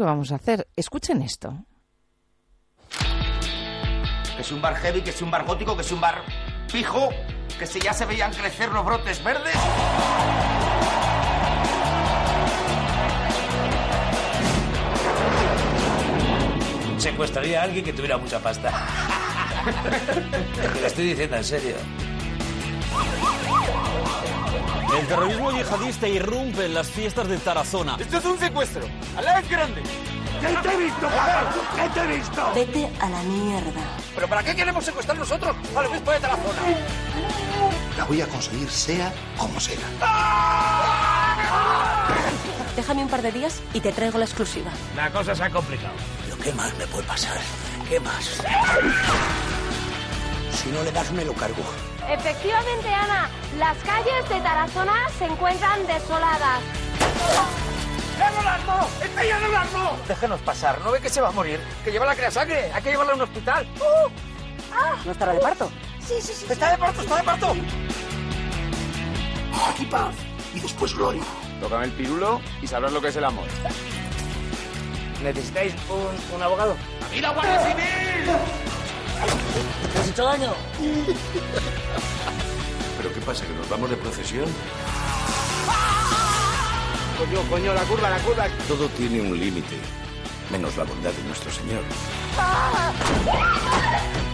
¿Qué 0.00 0.04
vamos 0.04 0.32
a 0.32 0.36
hacer? 0.36 0.66
Escuchen 0.74 1.20
esto. 1.20 1.52
Que 4.34 4.40
es 4.40 4.50
un 4.50 4.62
bar 4.62 4.74
heavy, 4.76 5.02
que 5.02 5.10
es 5.10 5.20
un 5.20 5.30
bar 5.30 5.44
gótico, 5.44 5.76
que 5.76 5.82
es 5.82 5.92
un 5.92 6.00
bar 6.00 6.22
pijo, 6.72 7.10
que 7.58 7.66
si 7.66 7.80
ya 7.80 7.92
se 7.92 8.06
veían 8.06 8.32
crecer 8.32 8.70
los 8.70 8.82
brotes 8.82 9.22
verdes. 9.22 9.54
Secuestraría 16.96 17.60
a 17.60 17.64
alguien 17.64 17.84
que 17.84 17.92
tuviera 17.92 18.16
mucha 18.16 18.40
pasta. 18.40 18.72
Te 20.72 20.80
lo 20.80 20.86
estoy 20.86 21.08
diciendo 21.08 21.36
en 21.36 21.44
serio. 21.44 21.76
El 24.98 25.06
terrorismo 25.06 25.52
yihadista 25.52 26.08
irrumpe 26.08 26.66
en 26.66 26.74
las 26.74 26.88
fiestas 26.88 27.28
de 27.28 27.38
Tarazona. 27.38 27.96
¡Esto 27.98 28.18
es 28.18 28.24
un 28.24 28.38
secuestro! 28.38 28.82
¡Alá 29.16 29.38
es 29.40 29.48
grande! 29.48 29.82
¿Qué 30.40 30.68
te 30.68 30.74
he 30.74 30.76
visto? 30.78 31.08
¿Qué 31.76 31.88
te 31.88 32.00
he 32.00 32.16
visto? 32.16 32.52
Vete 32.54 32.90
a 33.00 33.08
la 33.08 33.22
mierda. 33.22 33.80
¿Pero 34.14 34.28
para 34.28 34.42
qué 34.42 34.56
queremos 34.56 34.84
secuestrar 34.84 35.16
nosotros 35.16 35.54
al 35.76 35.86
obispo 35.86 36.10
de 36.10 36.20
Tarazona? 36.20 36.58
La 37.96 38.04
voy 38.04 38.20
a 38.20 38.26
conseguir 38.26 38.70
sea 38.70 39.12
como 39.36 39.60
sea. 39.60 39.76
Déjame 42.74 43.02
un 43.02 43.10
par 43.10 43.22
de 43.22 43.32
días 43.32 43.60
y 43.74 43.80
te 43.80 43.92
traigo 43.92 44.18
la 44.18 44.24
exclusiva. 44.24 44.70
La 44.96 45.10
cosa 45.10 45.34
se 45.34 45.42
ha 45.42 45.50
complicado. 45.50 45.94
¿Pero 46.24 46.38
qué 46.38 46.52
más 46.52 46.76
me 46.78 46.86
puede 46.86 47.06
pasar? 47.06 47.36
¿Qué 47.88 48.00
más? 48.00 48.42
Si 50.52 50.68
no 50.70 50.82
le 50.82 50.90
das, 50.90 51.12
me 51.12 51.24
lo 51.24 51.34
cargo. 51.34 51.62
Efectivamente, 52.10 52.92
Ana, 52.92 53.30
las 53.56 53.76
calles 53.78 54.28
de 54.28 54.40
Tarazona 54.40 55.08
se 55.16 55.26
encuentran 55.26 55.86
desoladas. 55.86 56.60
¡Ya 58.18 58.30
no 58.32 58.48
armó! 58.48 59.96
Déjenos 60.08 60.40
pasar, 60.40 60.80
¿no 60.80 60.90
ve 60.90 61.00
que 61.00 61.08
se 61.08 61.20
va 61.20 61.28
a 61.28 61.30
morir? 61.32 61.60
Que 61.84 61.92
lleva 61.92 62.06
la 62.06 62.16
crea 62.16 62.32
sangre, 62.32 62.70
hay 62.72 62.82
que 62.82 62.90
llevarla 62.90 63.12
a 63.12 63.14
un 63.14 63.22
hospital. 63.22 63.66
¡Uh! 63.76 64.10
¿No 65.04 65.12
estará 65.12 65.34
de 65.34 65.38
parto? 65.38 65.70
Sí, 66.00 66.14
sí, 66.20 66.32
sí. 66.34 66.46
¡Está 66.50 66.72
de 66.72 66.78
parto, 66.78 67.00
está 67.00 67.16
de 67.16 67.22
parto! 67.22 67.56
Aquí 69.68 69.84
paz 69.86 70.14
y 70.52 70.58
después 70.60 70.94
gloria. 70.96 71.22
Tócame 71.60 71.84
el 71.84 71.92
pirulo 71.92 72.40
y 72.60 72.66
sabrás 72.66 72.92
lo 72.92 73.00
que 73.00 73.08
es 73.08 73.16
el 73.16 73.24
amor. 73.24 73.46
¿Necesitáis 75.22 75.74
un, 75.88 76.34
un 76.36 76.42
abogado? 76.42 76.76
¡A 77.06 77.08
mí 77.14 77.20
la 77.20 77.30
Guardia 77.30 77.60
Civil! 77.60 78.36
¿Te 79.92 79.98
has 79.98 80.08
hecho 80.08 80.24
daño? 80.24 80.52
¿Pero 82.96 83.14
qué 83.14 83.20
pasa? 83.20 83.46
¿Que 83.46 83.52
nos 83.54 83.68
vamos 83.68 83.90
de 83.90 83.96
procesión? 83.96 84.46
Coño, 87.18 87.42
coño, 87.50 87.74
la 87.74 87.82
curva, 87.82 88.10
la 88.10 88.18
curva. 88.18 88.46
Todo 88.66 88.88
tiene 88.90 89.20
un 89.20 89.38
límite, 89.38 89.76
menos 90.50 90.76
la 90.76 90.84
bondad 90.84 91.10
de 91.12 91.22
nuestro 91.24 91.50
Señor. 91.50 91.82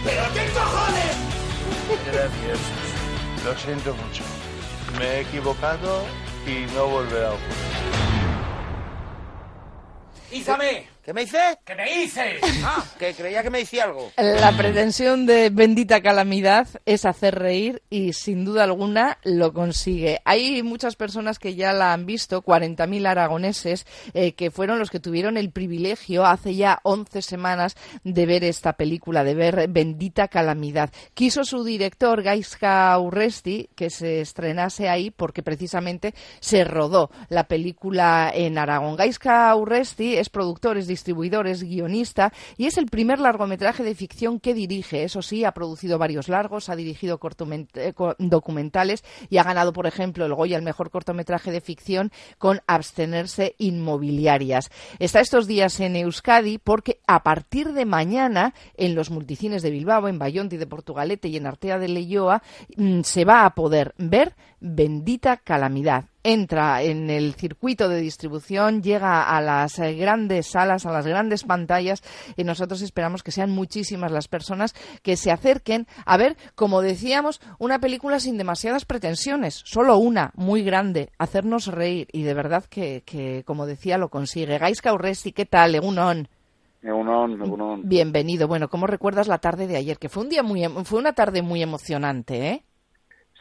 ¿Pero 0.03 0.23
qué 0.33 0.49
cojones? 0.51 1.15
Gracias. 2.11 2.59
Lo 3.45 3.57
siento 3.57 3.93
mucho. 3.93 4.23
Me 4.97 5.05
he 5.05 5.21
equivocado 5.21 6.03
y 6.45 6.65
no 6.73 6.87
volverá 6.87 7.29
a 7.29 7.33
ocurrir. 7.33 7.67
¡Ízame! 10.31 10.96
¿Qué 11.07 11.13
me 11.13 11.21
hice? 11.21 11.39
¿Qué 11.63 11.73
me 11.73 12.03
hice? 12.03 12.35
Ah, 12.65 12.83
que 12.99 13.13
creía 13.13 13.41
que 13.41 13.49
me 13.49 13.61
hice 13.61 13.79
algo. 13.81 14.11
La 14.17 14.51
pretensión 14.57 15.25
de 15.25 15.49
Bendita 15.49 16.01
Calamidad 16.01 16.67
es 16.85 17.05
hacer 17.05 17.35
reír 17.35 17.81
y 17.89 18.11
sin 18.11 18.43
duda 18.43 18.65
alguna 18.65 19.17
lo 19.23 19.53
consigue. 19.53 20.19
Hay 20.25 20.63
muchas 20.63 20.97
personas 20.97 21.39
que 21.39 21.55
ya 21.55 21.71
la 21.71 21.93
han 21.93 22.05
visto, 22.05 22.43
40.000 22.43 23.07
aragoneses, 23.07 23.85
eh, 24.13 24.33
que 24.33 24.51
fueron 24.51 24.79
los 24.79 24.89
que 24.89 24.99
tuvieron 24.99 25.37
el 25.37 25.51
privilegio 25.51 26.25
hace 26.25 26.55
ya 26.55 26.79
11 26.83 27.21
semanas 27.21 27.77
de 28.03 28.25
ver 28.25 28.43
esta 28.43 28.73
película, 28.73 29.23
de 29.23 29.35
ver 29.35 29.69
Bendita 29.69 30.27
Calamidad. 30.27 30.89
Quiso 31.13 31.45
su 31.45 31.63
director, 31.63 32.21
Gaisca 32.21 32.99
Urresti, 32.99 33.69
que 33.75 33.89
se 33.89 34.19
estrenase 34.19 34.89
ahí 34.89 35.11
porque 35.11 35.41
precisamente 35.41 36.13
se 36.41 36.65
rodó 36.65 37.11
la 37.29 37.45
película 37.45 38.29
en 38.33 38.57
Aragón. 38.57 38.97
Gaisca 38.97 39.55
Urresti 39.55 40.17
es 40.17 40.27
productor, 40.27 40.77
es 40.77 40.87
distribuidor, 40.97 41.47
es 41.47 41.63
guionista 41.63 42.33
y 42.57 42.65
es 42.65 42.77
el 42.77 42.87
primer 42.87 43.19
largometraje 43.19 43.83
de 43.83 43.95
ficción 43.95 44.39
que 44.39 44.53
dirige. 44.53 45.03
Eso 45.03 45.21
sí, 45.21 45.45
ha 45.45 45.53
producido 45.53 45.99
varios 45.99 46.27
largos, 46.27 46.69
ha 46.69 46.75
dirigido 46.75 47.19
eh, 47.75 47.93
documentales 48.17 49.03
y 49.29 49.37
ha 49.37 49.43
ganado, 49.43 49.73
por 49.73 49.85
ejemplo, 49.85 50.25
el 50.25 50.33
Goya, 50.33 50.57
el 50.57 50.63
mejor 50.63 50.89
cortometraje 50.89 51.51
de 51.51 51.61
ficción 51.61 52.11
con 52.37 52.61
Abstenerse 52.67 53.55
Inmobiliarias. 53.59 54.71
Está 54.99 55.19
estos 55.19 55.45
días 55.45 55.79
en 55.79 55.95
Euskadi 55.95 56.57
porque 56.57 56.99
a 57.05 57.23
partir 57.23 57.73
de 57.73 57.85
mañana 57.85 58.53
en 58.75 58.95
los 58.95 59.11
multicines 59.11 59.61
de 59.61 59.71
Bilbao, 59.71 60.07
en 60.07 60.19
Bayonti 60.19 60.57
de 60.57 60.65
Portugalete 60.65 61.27
y 61.27 61.37
en 61.37 61.45
Artea 61.45 61.77
de 61.77 61.89
Leyoa 61.89 62.41
mm, 62.75 63.01
se 63.01 63.23
va 63.23 63.45
a 63.45 63.53
poder 63.53 63.93
ver 63.97 64.35
Bendita 64.59 65.37
Calamidad 65.37 66.05
entra 66.23 66.81
en 66.83 67.09
el 67.09 67.33
circuito 67.35 67.89
de 67.89 68.01
distribución, 68.01 68.81
llega 68.81 69.23
a 69.23 69.41
las 69.41 69.79
eh, 69.79 69.93
grandes 69.93 70.47
salas, 70.47 70.85
a 70.85 70.91
las 70.91 71.07
grandes 71.07 71.43
pantallas 71.43 72.03
y 72.35 72.43
nosotros 72.43 72.81
esperamos 72.81 73.23
que 73.23 73.31
sean 73.31 73.51
muchísimas 73.51 74.11
las 74.11 74.27
personas 74.27 74.73
que 75.01 75.17
se 75.17 75.31
acerquen 75.31 75.87
a 76.05 76.17
ver, 76.17 76.37
como 76.55 76.81
decíamos, 76.81 77.41
una 77.59 77.79
película 77.79 78.19
sin 78.19 78.37
demasiadas 78.37 78.85
pretensiones, 78.85 79.61
solo 79.65 79.97
una, 79.97 80.31
muy 80.35 80.63
grande, 80.63 81.09
hacernos 81.17 81.67
reír 81.67 82.07
y 82.11 82.23
de 82.23 82.33
verdad 82.33 82.65
que, 82.65 83.03
que 83.05 83.43
como 83.45 83.65
decía, 83.65 83.97
lo 83.97 84.09
consigue. 84.09 84.57
Gaisca 84.57 84.93
Urresti, 84.93 85.31
¿qué 85.31 85.45
tal? 85.45 85.75
Egunon. 85.75 86.27
Egunon, 86.81 87.41
egunon. 87.41 87.81
Bienvenido. 87.85 88.47
Bueno, 88.47 88.69
¿cómo 88.69 88.87
recuerdas 88.87 89.27
la 89.27 89.39
tarde 89.39 89.67
de 89.67 89.77
ayer? 89.77 89.97
Que 89.97 90.09
fue 90.09 90.23
un 90.23 90.29
día 90.29 90.43
muy, 90.43 90.63
fue 90.85 90.99
una 90.99 91.13
tarde 91.13 91.41
muy 91.41 91.61
emocionante, 91.61 92.49
¿eh? 92.49 92.63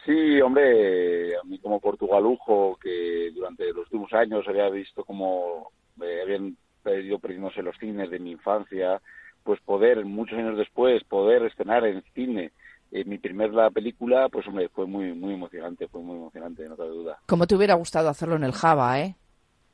Sí, 0.06 0.41
hombre, 0.41 1.37
a 1.37 1.43
mí 1.44 1.59
como 1.59 1.81
portugalujo, 1.81 2.78
que 2.81 3.31
durante 3.34 3.67
los 3.72 3.78
últimos 3.87 4.12
años 4.12 4.47
había 4.47 4.69
visto 4.71 5.05
como 5.05 5.71
eh, 6.00 6.21
habían 6.22 6.56
ido 7.03 7.19
perdiéndose 7.19 7.61
los 7.62 7.77
cines 7.78 8.09
de 8.11 8.21
mi 8.21 8.31
infancia, 8.31 9.00
pues 9.43 9.61
poder, 9.62 10.05
muchos 10.05 10.39
años 10.39 10.56
después, 10.56 11.03
poder 11.05 11.43
estrenar 11.44 11.84
en 11.84 12.03
cine 12.15 12.53
eh, 12.93 13.05
mi 13.05 13.19
primera 13.19 13.69
película, 13.71 14.28
pues 14.28 14.47
hombre, 14.47 14.69
fue 14.69 14.87
muy 14.87 15.12
muy 15.12 15.34
emocionante, 15.34 15.89
fue 15.89 16.00
muy 16.03 16.17
emocionante, 16.17 16.69
no 16.69 16.77
cabe 16.77 16.91
duda. 16.91 17.19
Como 17.27 17.47
te 17.49 17.56
hubiera 17.56 17.75
gustado 17.75 18.09
hacerlo 18.09 18.37
en 18.37 18.44
el 18.44 18.53
Java, 18.53 19.00
¿eh? 19.00 19.17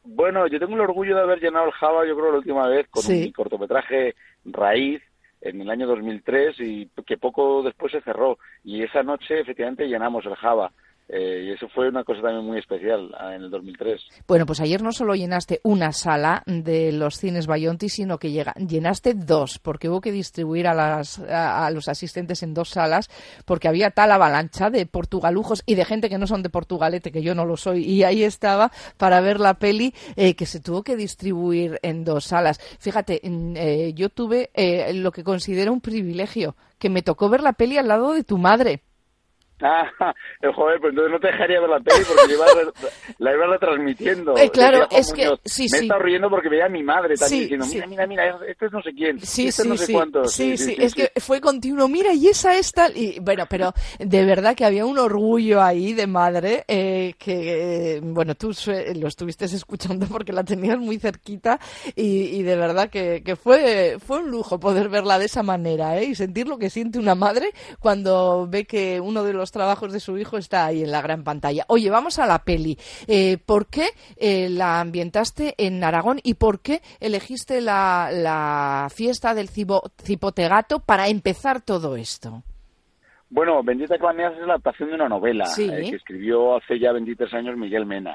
Bueno, 0.04 0.47
yo 0.47 0.59
tengo 0.59 0.75
el 0.75 0.81
orgullo 0.81 1.14
de 1.14 1.22
haber 1.22 1.41
llenado 1.41 1.66
el 1.66 1.72
Java, 1.72 2.06
yo 2.06 2.16
creo, 2.16 2.32
la 2.32 2.38
última 2.38 2.66
vez, 2.69 2.88
con 2.88 3.03
Sí. 3.03 3.20
mi 3.20 3.32
cortometraje 3.32 4.14
Raíz, 4.47 5.03
en 5.42 5.60
el 5.60 5.70
año 5.70 5.86
2003, 5.86 6.60
y 6.60 6.88
que 7.06 7.19
poco 7.19 7.62
después 7.62 7.92
se 7.92 8.00
cerró. 8.00 8.38
Y 8.64 8.82
esa 8.82 9.03
noche, 9.03 9.41
efectivamente, 9.41 9.88
llenamos 9.88 10.25
el 10.26 10.36
Java. 10.36 10.72
Eh, 11.14 11.44
y 11.44 11.50
eso 11.52 11.68
fue 11.74 11.90
una 11.90 12.04
cosa 12.04 12.22
también 12.22 12.42
muy 12.46 12.58
especial 12.58 13.14
ah, 13.18 13.34
en 13.34 13.42
el 13.42 13.50
2003. 13.50 14.00
Bueno, 14.26 14.46
pues 14.46 14.60
ayer 14.62 14.80
no 14.82 14.92
solo 14.92 15.14
llenaste 15.14 15.60
una 15.62 15.92
sala 15.92 16.42
de 16.46 16.90
los 16.90 17.16
cines 17.18 17.46
Bayonti, 17.46 17.90
sino 17.90 18.16
que 18.16 18.30
llega- 18.30 18.54
llenaste 18.54 19.12
dos, 19.12 19.58
porque 19.58 19.90
hubo 19.90 20.00
que 20.00 20.10
distribuir 20.10 20.66
a, 20.66 20.72
las, 20.72 21.18
a, 21.18 21.70
los 21.70 21.88
asistentes 21.88 22.42
en 22.42 22.54
dos 22.54 22.70
salas, 22.70 23.10
porque 23.44 23.68
había 23.68 23.90
tal 23.90 24.10
avalancha 24.10 24.70
de 24.70 24.86
portugalujos 24.86 25.62
y 25.66 25.74
de 25.74 25.84
gente 25.84 26.08
que 26.08 26.16
no 26.16 26.26
son 26.26 26.42
de 26.42 26.48
Portugalete, 26.48 27.12
que 27.12 27.22
yo 27.22 27.34
no 27.34 27.44
lo 27.44 27.58
soy, 27.58 27.84
y 27.84 28.04
ahí 28.04 28.22
estaba 28.24 28.72
para 28.96 29.20
ver 29.20 29.38
la 29.38 29.52
peli 29.54 29.92
eh, 30.16 30.34
que 30.34 30.46
se 30.46 30.60
tuvo 30.60 30.82
que 30.82 30.96
distribuir 30.96 31.78
en 31.82 32.04
dos 32.04 32.24
salas. 32.24 32.58
Fíjate, 32.78 33.20
eh, 33.22 33.92
yo 33.94 34.08
tuve 34.08 34.48
eh, 34.54 34.94
lo 34.94 35.12
que 35.12 35.24
considero 35.24 35.74
un 35.74 35.82
privilegio, 35.82 36.56
que 36.78 36.88
me 36.88 37.02
tocó 37.02 37.28
ver 37.28 37.42
la 37.42 37.52
peli 37.52 37.76
al 37.76 37.88
lado 37.88 38.14
de 38.14 38.24
tu 38.24 38.38
madre. 38.38 38.80
Ah, 39.62 39.90
joder, 40.54 40.80
pues 40.80 40.90
entonces 40.90 41.12
no 41.12 41.20
te 41.20 41.28
dejaría 41.28 41.60
ver 41.60 41.70
la 41.70 41.80
peli 41.80 42.04
porque 42.04 42.32
iba 42.34 42.46
la 43.18 43.32
iba 43.32 43.46
retransmitiendo. 43.46 44.36
Eh, 44.36 44.50
claro, 44.50 44.88
es 44.90 45.12
que- 45.12 45.30
sí, 45.44 45.62
Me 45.64 45.68
sí. 45.68 45.76
he 45.76 45.80
estado 45.82 46.00
riendo 46.02 46.28
porque 46.28 46.48
veía 46.48 46.66
a 46.66 46.68
mi 46.68 46.82
madre 46.82 47.14
también 47.16 47.28
Sí, 47.48 47.56
diciendo, 47.56 47.66
mira, 47.66 47.86
mira, 47.86 48.06
mira, 48.06 48.38
este 48.48 48.66
es 48.66 48.72
no 48.72 48.82
sé 48.82 48.92
quién, 48.92 49.20
Sí, 49.20 49.48
este 49.48 49.62
sí, 49.62 49.69
no 49.69 49.76
sé 49.76 49.87
sí, 49.87 49.92
cuánto. 49.92 50.25
sí, 50.25 50.56
sí, 50.56 50.75
es 50.78 50.94
que 50.94 51.12
fue 51.20 51.40
continuo, 51.40 51.87
mira, 51.88 52.12
y 52.12 52.26
esa 52.28 52.56
es 52.56 52.72
tal, 52.72 52.96
y 52.96 53.19
bueno, 53.20 53.44
pero 53.48 53.72
de 53.98 54.25
verdad 54.25 54.54
que 54.56 54.64
había 54.64 54.84
un 54.84 54.98
orgullo 54.98 55.62
ahí 55.62 55.92
de 55.92 56.06
madre, 56.06 56.64
eh, 56.66 57.14
que, 57.19 57.96
eh, 57.96 58.00
bueno, 58.02 58.34
tú 58.34 58.52
lo 58.96 59.08
estuviste 59.08 59.44
escuchando 59.44 60.06
porque 60.06 60.32
la 60.32 60.42
tenías 60.44 60.78
muy 60.78 60.98
cerquita, 60.98 61.60
y, 61.94 62.25
y 62.37 62.42
de 62.42 62.56
verdad 62.56 62.90
que, 62.90 63.22
que 63.25 63.37
fue, 63.37 63.96
fue 64.04 64.19
un 64.19 64.31
lujo 64.31 64.58
poder 64.58 64.88
verla 64.88 65.19
de 65.19 65.26
esa 65.26 65.42
manera, 65.42 65.98
¿eh? 66.00 66.04
y 66.06 66.14
sentir 66.14 66.48
lo 66.48 66.58
que 66.58 66.70
siente 66.70 66.98
una 66.98 67.14
madre 67.14 67.50
cuando 67.78 68.46
ve 68.48 68.64
que 68.64 69.00
uno 69.00 69.22
de 69.25 69.32
los 69.32 69.51
trabajos 69.52 69.93
de 69.93 70.00
su 70.00 70.19
hijo 70.19 70.37
está 70.38 70.66
ahí 70.66 70.82
en 70.82 70.90
la 70.90 71.00
gran 71.02 71.22
pantalla. 71.22 71.64
Oye, 71.69 71.88
vamos 71.90 72.19
a 72.19 72.26
la 72.26 72.40
peli. 72.40 72.76
Eh, 73.06 73.38
¿Por 73.46 73.66
qué 73.69 73.87
eh, 74.16 74.49
la 74.50 74.81
ambientaste 74.81 75.54
en 75.58 75.84
Aragón 75.84 76.19
y 76.25 76.34
por 76.34 76.60
qué 76.60 76.81
elegiste 76.99 77.60
la, 77.60 78.08
la 78.12 78.88
fiesta 78.93 79.34
del 79.34 79.49
cibo- 79.49 79.90
cipotegato 80.02 80.81
para 80.81 81.06
empezar 81.08 81.60
todo 81.60 81.94
esto? 81.94 82.43
Bueno, 83.34 83.62
Bendita 83.62 83.96
Calamidad 83.96 84.34
es 84.34 84.40
la 84.40 84.44
adaptación 84.54 84.90
de 84.90 84.94
una 84.96 85.08
novela 85.08 85.46
Sí. 85.46 85.66
eh, 85.72 85.88
que 85.88 85.96
escribió 85.96 86.54
hace 86.56 86.78
ya 86.78 86.93
23 86.93 87.32
años 87.32 87.56
Miguel 87.56 87.87
Mena. 87.87 88.14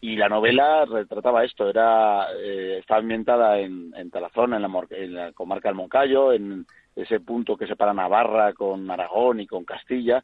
Y 0.00 0.14
la 0.14 0.28
novela 0.28 0.84
retrataba 0.84 1.44
esto, 1.44 1.68
era 1.68 2.28
eh, 2.40 2.78
estaba 2.78 3.00
ambientada 3.00 3.58
en, 3.58 3.92
en 3.96 4.08
Tarazona, 4.10 4.54
en 4.56 4.62
la, 4.62 4.70
en 4.90 5.14
la 5.14 5.32
comarca 5.32 5.68
del 5.68 5.74
Moncayo, 5.74 6.32
en 6.32 6.64
ese 6.94 7.18
punto 7.18 7.56
que 7.56 7.66
separa 7.66 7.92
Navarra 7.92 8.52
con 8.52 8.88
Aragón 8.88 9.40
y 9.40 9.48
con 9.48 9.64
Castilla. 9.64 10.22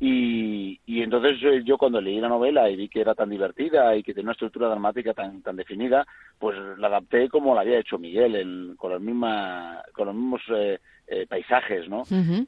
Y, 0.00 0.78
y 0.86 1.02
entonces 1.02 1.38
yo 1.64 1.76
cuando 1.76 2.00
leí 2.00 2.20
la 2.20 2.28
novela 2.28 2.70
y 2.70 2.76
vi 2.76 2.88
que 2.88 3.00
era 3.00 3.14
tan 3.16 3.28
divertida 3.30 3.96
y 3.96 4.02
que 4.02 4.14
tenía 4.14 4.26
una 4.26 4.32
estructura 4.32 4.68
dramática 4.68 5.12
tan, 5.12 5.42
tan 5.42 5.56
definida, 5.56 6.06
pues 6.38 6.56
la 6.78 6.86
adapté 6.86 7.28
como 7.28 7.54
la 7.54 7.62
había 7.62 7.80
hecho 7.80 7.98
Miguel, 7.98 8.36
en- 8.36 8.76
con, 8.76 8.92
las 8.92 9.00
misma, 9.00 9.82
con 9.92 10.06
los 10.06 10.14
mismos 10.14 10.42
eh, 10.54 10.78
eh, 11.08 11.26
paisajes, 11.28 11.88
¿no? 11.88 12.04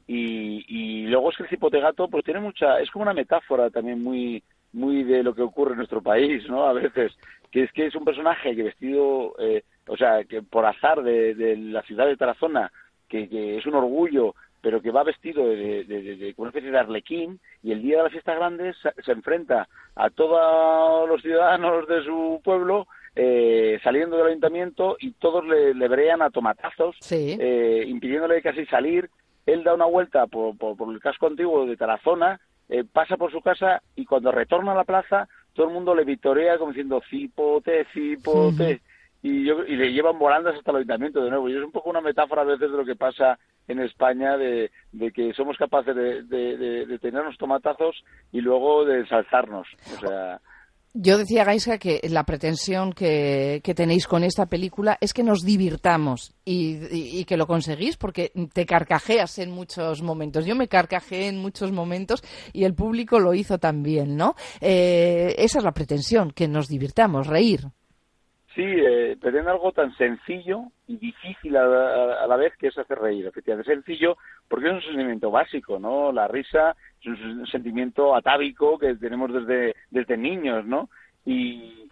Y, 0.07 0.63
y 0.67 1.07
luego 1.07 1.29
es 1.31 1.37
que 1.37 1.43
el 1.43 1.49
cipote 1.49 1.79
gato 1.81 2.07
pues 2.07 2.23
tiene 2.23 2.39
mucha 2.39 2.79
es 2.79 2.89
como 2.89 3.03
una 3.03 3.13
metáfora 3.13 3.69
también 3.69 4.01
muy 4.01 4.41
muy 4.73 5.03
de 5.03 5.21
lo 5.21 5.35
que 5.35 5.41
ocurre 5.41 5.71
en 5.71 5.77
nuestro 5.79 6.01
país 6.01 6.47
no 6.47 6.65
a 6.65 6.71
veces 6.73 7.11
que 7.51 7.63
es 7.63 7.71
que 7.73 7.87
es 7.87 7.95
un 7.95 8.05
personaje 8.05 8.55
que 8.55 8.63
vestido 8.63 9.33
eh, 9.39 9.63
o 9.87 9.97
sea 9.97 10.23
que 10.23 10.41
por 10.43 10.65
azar 10.65 11.03
de, 11.03 11.35
de 11.35 11.57
la 11.57 11.81
ciudad 11.81 12.05
de 12.07 12.15
Tarazona 12.15 12.71
que, 13.09 13.27
que 13.27 13.57
es 13.57 13.65
un 13.65 13.73
orgullo 13.75 14.33
pero 14.61 14.81
que 14.81 14.91
va 14.91 15.03
vestido 15.03 15.47
de, 15.47 15.83
de, 15.83 16.01
de- 16.03 16.15
de- 16.17 16.33
una 16.37 16.49
especie 16.49 16.71
de 16.71 16.77
arlequín 16.77 17.39
y 17.63 17.71
el 17.71 17.81
día 17.81 17.97
de 17.97 18.03
la 18.03 18.09
fiesta 18.09 18.35
grande 18.35 18.73
se, 18.81 18.91
se 19.03 19.11
enfrenta 19.11 19.67
a 19.95 20.09
todos 20.09 21.07
los 21.09 21.21
ciudadanos 21.21 21.87
de 21.87 22.03
su 22.03 22.39
pueblo 22.43 22.87
eh, 23.15 23.79
saliendo 23.83 24.15
del 24.17 24.27
ayuntamiento 24.27 24.95
y 24.99 25.11
todos 25.13 25.45
le, 25.45 25.73
le 25.73 25.87
brean 25.87 26.21
a 26.21 26.29
tomatazos 26.29 26.95
Sí. 27.01 27.35
eh, 27.39 27.83
impidiéndole 27.87 28.41
casi 28.41 28.65
salir. 28.67 29.09
Él 29.45 29.63
da 29.63 29.73
una 29.73 29.85
vuelta 29.85 30.27
por, 30.27 30.57
por- 30.57 30.77
por 30.77 30.93
el 30.93 30.99
casco 31.01 31.27
antiguo 31.27 31.65
de 31.65 31.75
Tarazona, 31.75 32.39
eh, 32.69 32.83
pasa 32.89 33.17
por 33.17 33.31
su 33.31 33.41
casa 33.41 33.81
y 33.95 34.05
cuando 34.05 34.31
retorna 34.31 34.71
a 34.71 34.75
la 34.75 34.83
plaza, 34.85 35.27
todo 35.53 35.67
el 35.67 35.73
mundo 35.73 35.93
le 35.93 36.05
vitorea 36.05 36.57
como 36.57 36.71
diciendo 36.71 37.01
cipote, 37.09 37.85
cipote. 37.93 38.79
Y, 39.23 39.45
yo, 39.45 39.63
y 39.65 39.75
le 39.75 39.91
llevan 39.91 40.17
volando 40.17 40.49
hasta 40.49 40.71
el 40.71 40.77
ayuntamiento 40.77 41.23
de 41.23 41.29
nuevo. 41.29 41.47
Y 41.49 41.55
es 41.55 41.63
un 41.63 41.71
poco 41.71 41.89
una 41.91 42.01
metáfora 42.01 42.41
a 42.41 42.45
veces 42.45 42.71
de 42.71 42.77
lo 42.77 42.85
que 42.85 42.95
pasa 42.95 43.37
en 43.67 43.79
España, 43.79 44.37
de, 44.37 44.69
que 45.13 45.33
somos 45.33 45.57
capaces 45.57 45.95
de, 45.95 46.99
tenernos 47.01 47.37
tomatazos 47.37 48.03
y 48.31 48.41
luego 48.41 48.85
de 48.85 48.99
ensalzarnos. 48.99 49.67
O 49.95 49.99
sea, 49.99 50.41
Yo 50.93 51.17
decía, 51.17 51.45
Gaisca, 51.45 51.77
que 51.77 52.01
la 52.09 52.25
pretensión 52.25 52.91
que, 52.91 53.61
que 53.63 53.73
tenéis 53.73 54.07
con 54.07 54.23
esta 54.23 54.47
película 54.47 54.97
es 54.99 55.13
que 55.13 55.23
nos 55.23 55.41
divirtamos 55.41 56.35
y 56.43 57.23
que 57.25 57.37
lo 57.37 57.47
conseguís 57.47 57.95
porque 57.95 58.33
te 58.53 58.65
carcajeas 58.65 59.39
en 59.39 59.51
muchos 59.51 60.01
momentos. 60.01 60.45
Yo 60.45 60.55
me 60.55 60.67
carcajeé 60.67 61.27
en 61.27 61.37
muchos 61.37 61.71
momentos 61.71 62.23
y 62.51 62.65
el 62.65 62.73
público 62.73 63.19
lo 63.19 63.33
hizo 63.33 63.57
también, 63.57 64.17
¿no? 64.17 64.35
Eh, 64.59 65.35
esa 65.37 65.59
es 65.59 65.63
la 65.63 65.71
pretensión, 65.71 66.31
que 66.31 66.47
nos 66.47 66.67
divirtamos, 66.67 67.27
reír. 67.27 67.67
Sí, 68.55 68.63
eh, 68.65 69.17
pretende 69.19 69.49
algo 69.49 69.71
tan 69.71 69.95
sencillo 69.95 70.63
y 70.87 70.97
difícil 70.97 71.55
a 71.55 71.65
la, 71.65 72.23
a 72.23 72.27
la 72.27 72.35
vez 72.35 72.53
que 72.57 72.67
es 72.67 72.77
hacer 72.77 72.99
reír. 72.99 73.25
Efectivamente, 73.25 73.73
sencillo 73.73 74.17
porque 74.49 74.67
es 74.67 74.73
un 74.73 74.81
sentimiento 74.81 75.31
básico, 75.31 75.79
¿no? 75.79 76.11
La 76.11 76.27
risa 76.27 76.75
es 76.99 77.07
un 77.07 77.47
sentimiento 77.47 78.13
atávico 78.13 78.77
que 78.77 78.95
tenemos 78.95 79.31
desde, 79.33 79.75
desde 79.89 80.17
niños, 80.17 80.65
¿no? 80.65 80.89
Y, 81.25 81.87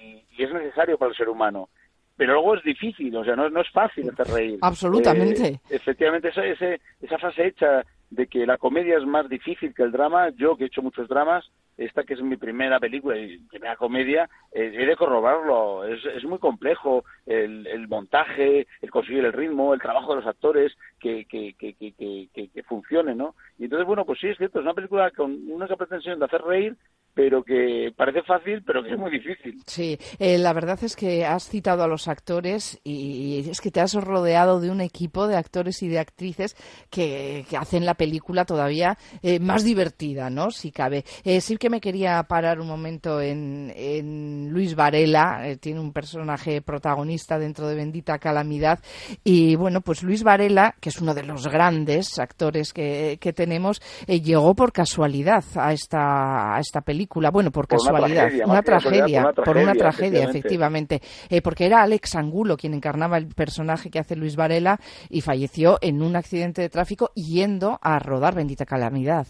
y- 0.00 0.24
y 0.36 0.42
es 0.44 0.52
necesario 0.52 0.98
para 0.98 1.10
el 1.10 1.16
ser 1.16 1.28
humano. 1.28 1.68
Pero 2.16 2.34
luego 2.34 2.54
es 2.54 2.62
difícil, 2.62 3.16
o 3.16 3.24
sea, 3.24 3.34
no, 3.34 3.50
no 3.50 3.60
es 3.60 3.70
fácil 3.70 4.08
hacer 4.08 4.28
reír. 4.28 4.58
Absolutamente. 4.62 5.48
Eh, 5.48 5.60
efectivamente, 5.70 6.28
esa, 6.28 6.44
esa 6.46 7.18
frase 7.18 7.46
hecha 7.48 7.84
de 8.14 8.26
que 8.26 8.46
la 8.46 8.58
comedia 8.58 8.96
es 8.96 9.04
más 9.04 9.28
difícil 9.28 9.74
que 9.74 9.82
el 9.82 9.92
drama, 9.92 10.30
yo 10.30 10.56
que 10.56 10.64
he 10.64 10.66
hecho 10.66 10.82
muchos 10.82 11.08
dramas, 11.08 11.44
esta 11.76 12.04
que 12.04 12.14
es 12.14 12.22
mi 12.22 12.36
primera 12.36 12.78
película 12.78 13.18
y 13.18 13.38
primera 13.38 13.76
comedia, 13.76 14.28
eh, 14.52 14.72
he 14.74 14.86
de 14.86 14.96
corroborarlo. 14.96 15.84
Es, 15.84 16.04
es 16.04 16.24
muy 16.24 16.38
complejo 16.38 17.04
el, 17.26 17.66
el 17.66 17.88
montaje, 17.88 18.66
el 18.80 18.90
conseguir 18.90 19.24
el 19.24 19.32
ritmo, 19.32 19.74
el 19.74 19.80
trabajo 19.80 20.10
de 20.10 20.20
los 20.20 20.26
actores, 20.26 20.72
que, 21.00 21.24
que, 21.24 21.54
que, 21.54 21.74
que, 21.74 22.62
funcione, 22.62 23.14
¿no? 23.14 23.34
Y 23.58 23.64
entonces, 23.64 23.86
bueno, 23.86 24.04
pues 24.04 24.20
sí, 24.20 24.28
es 24.28 24.38
cierto, 24.38 24.60
es 24.60 24.64
una 24.64 24.74
película 24.74 25.10
con 25.10 25.32
una 25.50 25.66
pretensión 25.66 26.18
de 26.18 26.24
hacer 26.24 26.42
reír, 26.42 26.76
pero 27.14 27.42
que 27.42 27.92
parece 27.96 28.22
fácil, 28.22 28.62
pero 28.66 28.82
que 28.82 28.90
es 28.92 28.98
muy 28.98 29.10
difícil. 29.10 29.62
Sí, 29.66 29.98
eh, 30.18 30.38
la 30.38 30.52
verdad 30.52 30.78
es 30.82 30.96
que 30.96 31.24
has 31.24 31.48
citado 31.48 31.82
a 31.82 31.88
los 31.88 32.08
actores 32.08 32.80
y 32.84 33.48
es 33.48 33.60
que 33.60 33.70
te 33.70 33.80
has 33.80 33.94
rodeado 33.94 34.60
de 34.60 34.70
un 34.70 34.80
equipo 34.80 35.26
de 35.26 35.36
actores 35.36 35.82
y 35.82 35.88
de 35.88 35.98
actrices 35.98 36.56
que, 36.90 37.46
que 37.48 37.56
hacen 37.56 37.86
la 37.86 37.94
película 37.94 38.44
todavía 38.44 38.98
eh, 39.22 39.38
más 39.38 39.64
divertida, 39.64 40.30
¿no? 40.30 40.50
Si 40.50 40.72
cabe. 40.72 41.04
Eh, 41.24 41.40
sí 41.40 41.56
que 41.56 41.70
me 41.70 41.80
quería 41.80 42.22
parar 42.24 42.60
un 42.60 42.66
momento 42.66 43.20
en, 43.20 43.72
en 43.76 44.50
Luis 44.50 44.74
Varela, 44.74 45.48
eh, 45.48 45.56
tiene 45.56 45.80
un 45.80 45.92
personaje 45.92 46.62
protagonista 46.62 47.38
dentro 47.38 47.68
de 47.68 47.76
Bendita 47.76 48.18
Calamidad 48.18 48.80
y 49.22 49.56
bueno, 49.56 49.80
pues 49.80 50.02
Luis 50.02 50.22
Varela, 50.22 50.74
que 50.80 50.88
es 50.88 51.00
uno 51.00 51.14
de 51.14 51.22
los 51.22 51.46
grandes 51.46 52.18
actores 52.18 52.72
que, 52.72 53.18
que 53.20 53.32
tenemos, 53.32 53.80
eh, 54.06 54.20
llegó 54.20 54.54
por 54.54 54.72
casualidad 54.72 55.44
a 55.54 55.72
esta, 55.72 56.56
a 56.56 56.60
esta 56.60 56.80
película. 56.80 57.03
Bueno, 57.30 57.50
por 57.50 57.66
Por 57.66 57.80
una 57.80 57.92
casualidad, 57.92 58.22
tragedia, 58.22 58.46
una 58.46 58.62
que 58.62 58.70
casualidad, 58.70 59.04
tragedia, 59.04 59.32
por 59.32 59.56
una 59.56 59.62
una 59.64 59.74
tragedia, 59.74 60.10
tragedia, 60.10 60.24
efectivamente, 60.30 61.00
Eh, 61.30 61.42
porque 61.42 61.66
era 61.66 61.82
Alex 61.82 62.14
Angulo 62.16 62.56
quien 62.56 62.74
encarnaba 62.74 63.18
el 63.18 63.28
personaje 63.28 63.90
que 63.90 63.98
hace 63.98 64.16
Luis 64.16 64.36
Varela 64.36 64.78
y 65.08 65.20
falleció 65.20 65.78
en 65.80 66.02
un 66.02 66.16
accidente 66.16 66.62
de 66.62 66.68
tráfico 66.68 67.10
yendo 67.14 67.78
a 67.82 67.98
rodar 67.98 68.34
Bendita 68.34 68.64
Calamidad. 68.66 69.26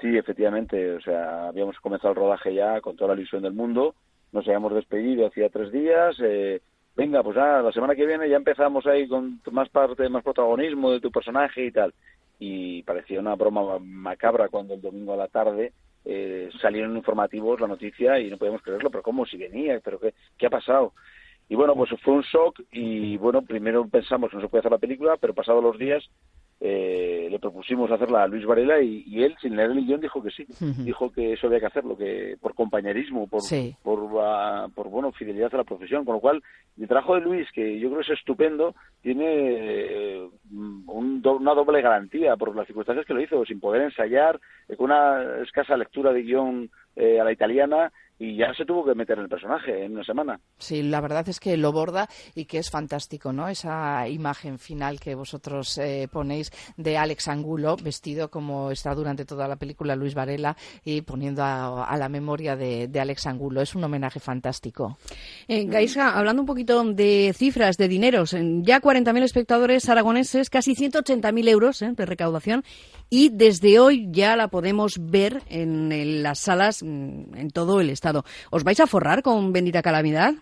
Sí, 0.00 0.16
efectivamente. 0.16 0.94
O 0.94 1.00
sea, 1.00 1.48
habíamos 1.48 1.78
comenzado 1.80 2.10
el 2.10 2.16
rodaje 2.16 2.54
ya 2.54 2.80
con 2.80 2.96
toda 2.96 3.14
la 3.14 3.20
ilusión 3.20 3.42
del 3.42 3.54
mundo. 3.54 3.94
Nos 4.32 4.46
habíamos 4.46 4.74
despedido 4.74 5.26
hacía 5.26 5.48
tres 5.48 5.72
días. 5.72 6.16
eh, 6.22 6.60
venga, 6.96 7.22
pues 7.22 7.36
ah, 7.38 7.62
la 7.62 7.72
semana 7.72 7.94
que 7.94 8.06
viene 8.06 8.28
ya 8.28 8.36
empezamos 8.36 8.86
ahí 8.86 9.08
con 9.08 9.40
más 9.52 9.68
parte, 9.70 10.08
más 10.08 10.22
protagonismo 10.22 10.90
de 10.92 11.00
tu 11.00 11.10
personaje 11.10 11.66
y 11.66 11.70
tal. 11.72 11.94
Y 12.38 12.82
parecía 12.82 13.20
una 13.20 13.34
broma 13.34 13.78
macabra 13.78 14.48
cuando 14.48 14.74
el 14.74 14.82
domingo 14.82 15.14
a 15.14 15.16
la 15.16 15.28
tarde 15.28 15.72
eh, 16.06 16.48
salieron 16.62 16.96
informativos 16.96 17.60
la 17.60 17.66
noticia 17.66 18.18
y 18.20 18.30
no 18.30 18.38
podíamos 18.38 18.62
creerlo. 18.62 18.88
Pero 18.90 19.02
cómo 19.02 19.26
si 19.26 19.36
venía, 19.36 19.80
pero 19.84 19.98
qué, 20.00 20.14
qué 20.38 20.46
ha 20.46 20.50
pasado. 20.50 20.92
Y 21.48 21.54
bueno, 21.54 21.74
pues 21.74 21.90
fue 22.02 22.14
un 22.14 22.22
shock 22.22 22.60
y 22.72 23.16
bueno, 23.18 23.42
primero 23.42 23.86
pensamos 23.88 24.30
que 24.30 24.36
no 24.36 24.42
se 24.42 24.48
puede 24.48 24.60
hacer 24.60 24.72
la 24.72 24.78
película, 24.78 25.16
pero 25.20 25.34
pasados 25.34 25.62
los 25.62 25.78
días 25.78 26.02
eh, 26.58 27.28
le 27.30 27.38
propusimos 27.38 27.90
hacerla 27.90 28.22
a 28.22 28.26
Luis 28.26 28.46
Varela 28.46 28.80
y, 28.80 29.04
y 29.06 29.22
él, 29.22 29.36
sin 29.40 29.54
leer 29.54 29.70
el 29.72 29.84
guion, 29.84 30.00
dijo 30.00 30.22
que 30.22 30.30
sí. 30.30 30.46
Dijo 30.78 31.12
que 31.12 31.34
eso 31.34 31.46
había 31.46 31.60
que 31.60 31.66
hacerlo, 31.66 31.96
que 31.96 32.36
por 32.40 32.54
compañerismo, 32.54 33.26
por, 33.28 33.42
Sí. 33.42 33.76
por, 33.82 34.08
ah, 34.22 34.66
por 34.74 34.88
bueno, 34.88 35.12
fidelidad 35.12 35.54
a 35.54 35.58
la 35.58 35.64
profesión. 35.64 36.04
Con 36.04 36.14
lo 36.14 36.20
cual, 36.20 36.42
el 36.78 36.88
trabajo 36.88 37.14
de 37.14 37.20
Luis, 37.22 37.48
que 37.52 37.78
yo 37.78 37.88
creo 37.88 38.02
que 38.02 38.12
es 38.12 38.18
estupendo, 38.18 38.74
tiene 39.02 39.24
eh, 39.26 40.28
un 40.50 41.22
do- 41.22 41.36
una 41.36 41.54
doble 41.54 41.80
garantía 41.82 42.36
por 42.36 42.54
las 42.54 42.66
circunstancias 42.66 43.06
que 43.06 43.14
lo 43.14 43.20
hizo, 43.22 43.44
sin 43.44 43.60
poder 43.60 43.82
ensayar, 43.82 44.40
eh, 44.68 44.76
con 44.76 44.86
una 44.86 45.42
escasa 45.42 45.76
lectura 45.76 46.12
de 46.12 46.22
guion 46.22 46.70
eh, 46.96 47.20
a 47.20 47.24
la 47.24 47.32
italiana 47.32 47.92
y 48.18 48.34
ya 48.34 48.54
se 48.54 48.64
tuvo 48.64 48.82
que 48.86 48.94
meter 48.94 49.18
en 49.18 49.24
el 49.24 49.28
personaje 49.28 49.84
en 49.84 49.92
una 49.92 50.02
semana. 50.02 50.40
Sí, 50.56 50.82
la 50.82 51.02
verdad 51.02 51.28
es 51.28 51.38
que 51.38 51.58
lo 51.58 51.70
borda 51.70 52.08
y 52.34 52.46
que 52.46 52.56
es 52.56 52.70
fantástico, 52.70 53.30
¿no? 53.30 53.46
Esa 53.46 54.08
imagen 54.08 54.58
final 54.58 54.98
que 54.98 55.14
vosotros 55.14 55.76
eh, 55.76 56.08
ponéis 56.10 56.50
de 56.78 56.96
Alex 56.96 57.28
Angulo 57.28 57.76
vestido 57.76 58.30
como 58.30 58.70
está 58.70 58.94
durante 58.94 59.26
toda 59.26 59.46
la 59.46 59.56
película 59.56 59.94
Luis 59.96 60.14
Varela 60.14 60.56
y 60.82 61.02
poniendo 61.02 61.42
a, 61.42 61.84
a 61.84 61.96
la 61.98 62.08
memoria 62.08 62.56
de, 62.56 62.88
de 62.88 63.00
Alex 63.00 63.26
Angulo. 63.26 63.60
Es 63.60 63.74
un 63.74 63.84
homenaje 63.84 64.18
fantástico. 64.18 64.96
Eh, 65.46 65.66
Gaisca, 65.66 66.16
hablando 66.18 66.40
un 66.40 66.46
poquito 66.46 66.65
de 66.66 67.32
cifras, 67.34 67.76
de 67.78 67.88
dineros, 67.88 68.36
ya 68.62 68.80
40.000 68.80 69.22
espectadores 69.22 69.88
aragoneses, 69.88 70.50
casi 70.50 70.74
180.000 70.74 71.48
euros 71.48 71.82
eh, 71.82 71.92
de 71.96 72.06
recaudación 72.06 72.64
y 73.08 73.30
desde 73.30 73.78
hoy 73.78 74.08
ya 74.10 74.36
la 74.36 74.48
podemos 74.48 74.98
ver 75.00 75.42
en, 75.48 75.92
en 75.92 76.22
las 76.22 76.40
salas 76.40 76.82
mm, 76.82 77.36
en 77.36 77.50
todo 77.50 77.80
el 77.80 77.90
estado. 77.90 78.24
¿Os 78.50 78.64
vais 78.64 78.80
a 78.80 78.86
forrar 78.86 79.22
con 79.22 79.52
Bendita 79.52 79.80
Calamidad? 79.82 80.34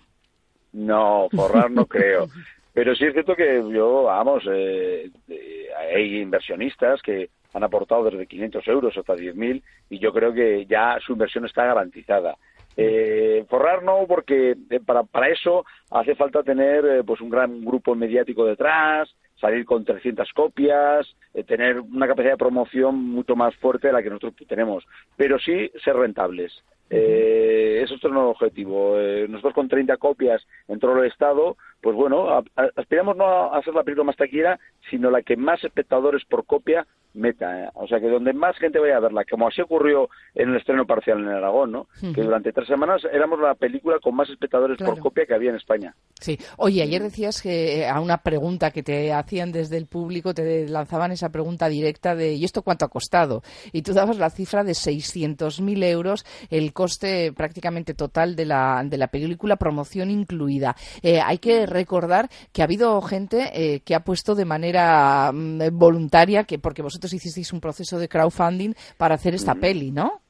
No, 0.72 1.28
forrar 1.30 1.70
no 1.70 1.86
creo. 1.86 2.26
Pero 2.72 2.94
sí 2.96 3.04
es 3.04 3.12
cierto 3.12 3.36
que 3.36 3.62
yo, 3.72 4.02
vamos, 4.04 4.42
eh, 4.50 5.08
eh, 5.28 5.66
hay 5.94 6.20
inversionistas 6.20 7.00
que 7.02 7.30
han 7.52 7.62
aportado 7.62 8.04
desde 8.04 8.26
500 8.26 8.66
euros 8.66 8.98
hasta 8.98 9.14
10.000 9.14 9.62
y 9.90 9.98
yo 10.00 10.12
creo 10.12 10.32
que 10.32 10.66
ya 10.66 10.98
su 11.04 11.12
inversión 11.12 11.44
está 11.44 11.64
garantizada. 11.64 12.36
Eh, 12.76 13.44
forrar 13.48 13.82
no, 13.82 14.04
porque 14.08 14.56
eh, 14.70 14.80
para, 14.84 15.04
para 15.04 15.28
eso 15.28 15.64
hace 15.90 16.14
falta 16.16 16.42
tener 16.42 16.84
eh, 16.84 17.04
pues 17.04 17.20
un 17.20 17.30
gran 17.30 17.64
grupo 17.64 17.94
mediático 17.94 18.44
detrás, 18.44 19.14
salir 19.40 19.64
con 19.64 19.84
300 19.84 20.32
copias, 20.32 21.06
eh, 21.34 21.44
tener 21.44 21.80
una 21.80 22.06
capacidad 22.06 22.32
de 22.32 22.38
promoción 22.38 22.96
mucho 22.96 23.36
más 23.36 23.54
fuerte 23.56 23.88
de 23.88 23.92
la 23.92 24.02
que 24.02 24.10
nosotros 24.10 24.34
tenemos, 24.48 24.84
pero 25.16 25.38
sí 25.38 25.70
ser 25.84 25.96
rentables. 25.96 26.52
Eh, 26.90 27.80
eso 27.82 27.94
es 27.94 28.02
nuestro 28.04 28.30
objetivo. 28.30 28.98
Eh, 28.98 29.26
nosotros 29.28 29.54
con 29.54 29.68
30 29.68 29.96
copias 29.96 30.46
en 30.68 30.78
todo 30.78 30.98
el 31.02 31.10
estado, 31.10 31.56
pues 31.80 31.96
bueno, 31.96 32.28
a- 32.28 32.42
a- 32.56 32.70
aspiramos 32.76 33.16
no 33.16 33.24
a 33.24 33.58
hacer 33.58 33.74
la 33.74 33.82
película 33.84 34.04
más 34.04 34.16
taquillera, 34.16 34.58
sino 34.90 35.10
la 35.10 35.22
que 35.22 35.36
más 35.36 35.62
espectadores 35.64 36.24
por 36.24 36.44
copia 36.44 36.86
meta, 37.14 37.64
¿eh? 37.64 37.68
o 37.74 37.86
sea 37.86 38.00
que 38.00 38.08
donde 38.08 38.32
más 38.32 38.56
gente 38.58 38.78
vaya 38.78 38.96
a 38.96 39.00
verla, 39.00 39.24
como 39.28 39.48
así 39.48 39.62
ocurrió 39.62 40.08
en 40.34 40.50
el 40.50 40.56
estreno 40.56 40.84
parcial 40.86 41.20
en 41.20 41.28
Aragón, 41.28 41.72
¿no? 41.72 41.86
Que 42.14 42.22
durante 42.22 42.52
tres 42.52 42.66
semanas 42.68 43.02
éramos 43.12 43.40
la 43.40 43.54
película 43.54 43.98
con 44.02 44.14
más 44.16 44.28
espectadores 44.28 44.78
por 44.78 44.98
copia 44.98 45.24
que 45.26 45.34
había 45.34 45.50
en 45.50 45.56
España. 45.56 45.94
Sí. 46.20 46.38
Oye, 46.56 46.82
ayer 46.82 47.02
decías 47.02 47.40
que 47.40 47.80
eh, 47.80 47.88
a 47.88 48.00
una 48.00 48.18
pregunta 48.18 48.70
que 48.70 48.82
te 48.82 49.12
hacían 49.12 49.52
desde 49.52 49.76
el 49.76 49.86
público 49.86 50.34
te 50.34 50.68
lanzaban 50.68 51.12
esa 51.12 51.30
pregunta 51.30 51.68
directa 51.68 52.14
de 52.14 52.34
¿y 52.34 52.44
esto 52.44 52.62
cuánto 52.62 52.84
ha 52.84 52.88
costado? 52.88 53.42
Y 53.72 53.82
tú 53.82 53.92
dabas 53.92 54.18
la 54.18 54.30
cifra 54.30 54.64
de 54.64 54.72
600.000 54.72 55.84
euros, 55.84 56.24
el 56.50 56.72
coste 56.72 57.32
prácticamente 57.32 57.94
total 57.94 58.36
de 58.36 58.46
la, 58.46 58.82
de 58.84 58.98
la 58.98 59.08
película, 59.08 59.56
promoción 59.56 60.10
incluida. 60.10 60.74
Eh, 61.02 61.20
hay 61.20 61.38
que 61.38 61.66
recordar 61.66 62.28
que 62.52 62.62
ha 62.62 62.64
habido 62.64 63.00
gente 63.02 63.50
eh, 63.54 63.80
que 63.80 63.94
ha 63.94 64.00
puesto 64.00 64.34
de 64.34 64.44
manera 64.44 65.30
mm, 65.32 65.68
voluntaria, 65.72 66.44
que 66.44 66.58
porque 66.58 66.82
vosotros 66.82 67.03
hicisteis 67.12 67.52
un 67.52 67.60
proceso 67.60 67.98
de 67.98 68.08
crowdfunding 68.08 68.72
para 68.96 69.16
hacer 69.16 69.34
esta 69.34 69.54
peli, 69.54 69.90
¿no? 69.90 70.20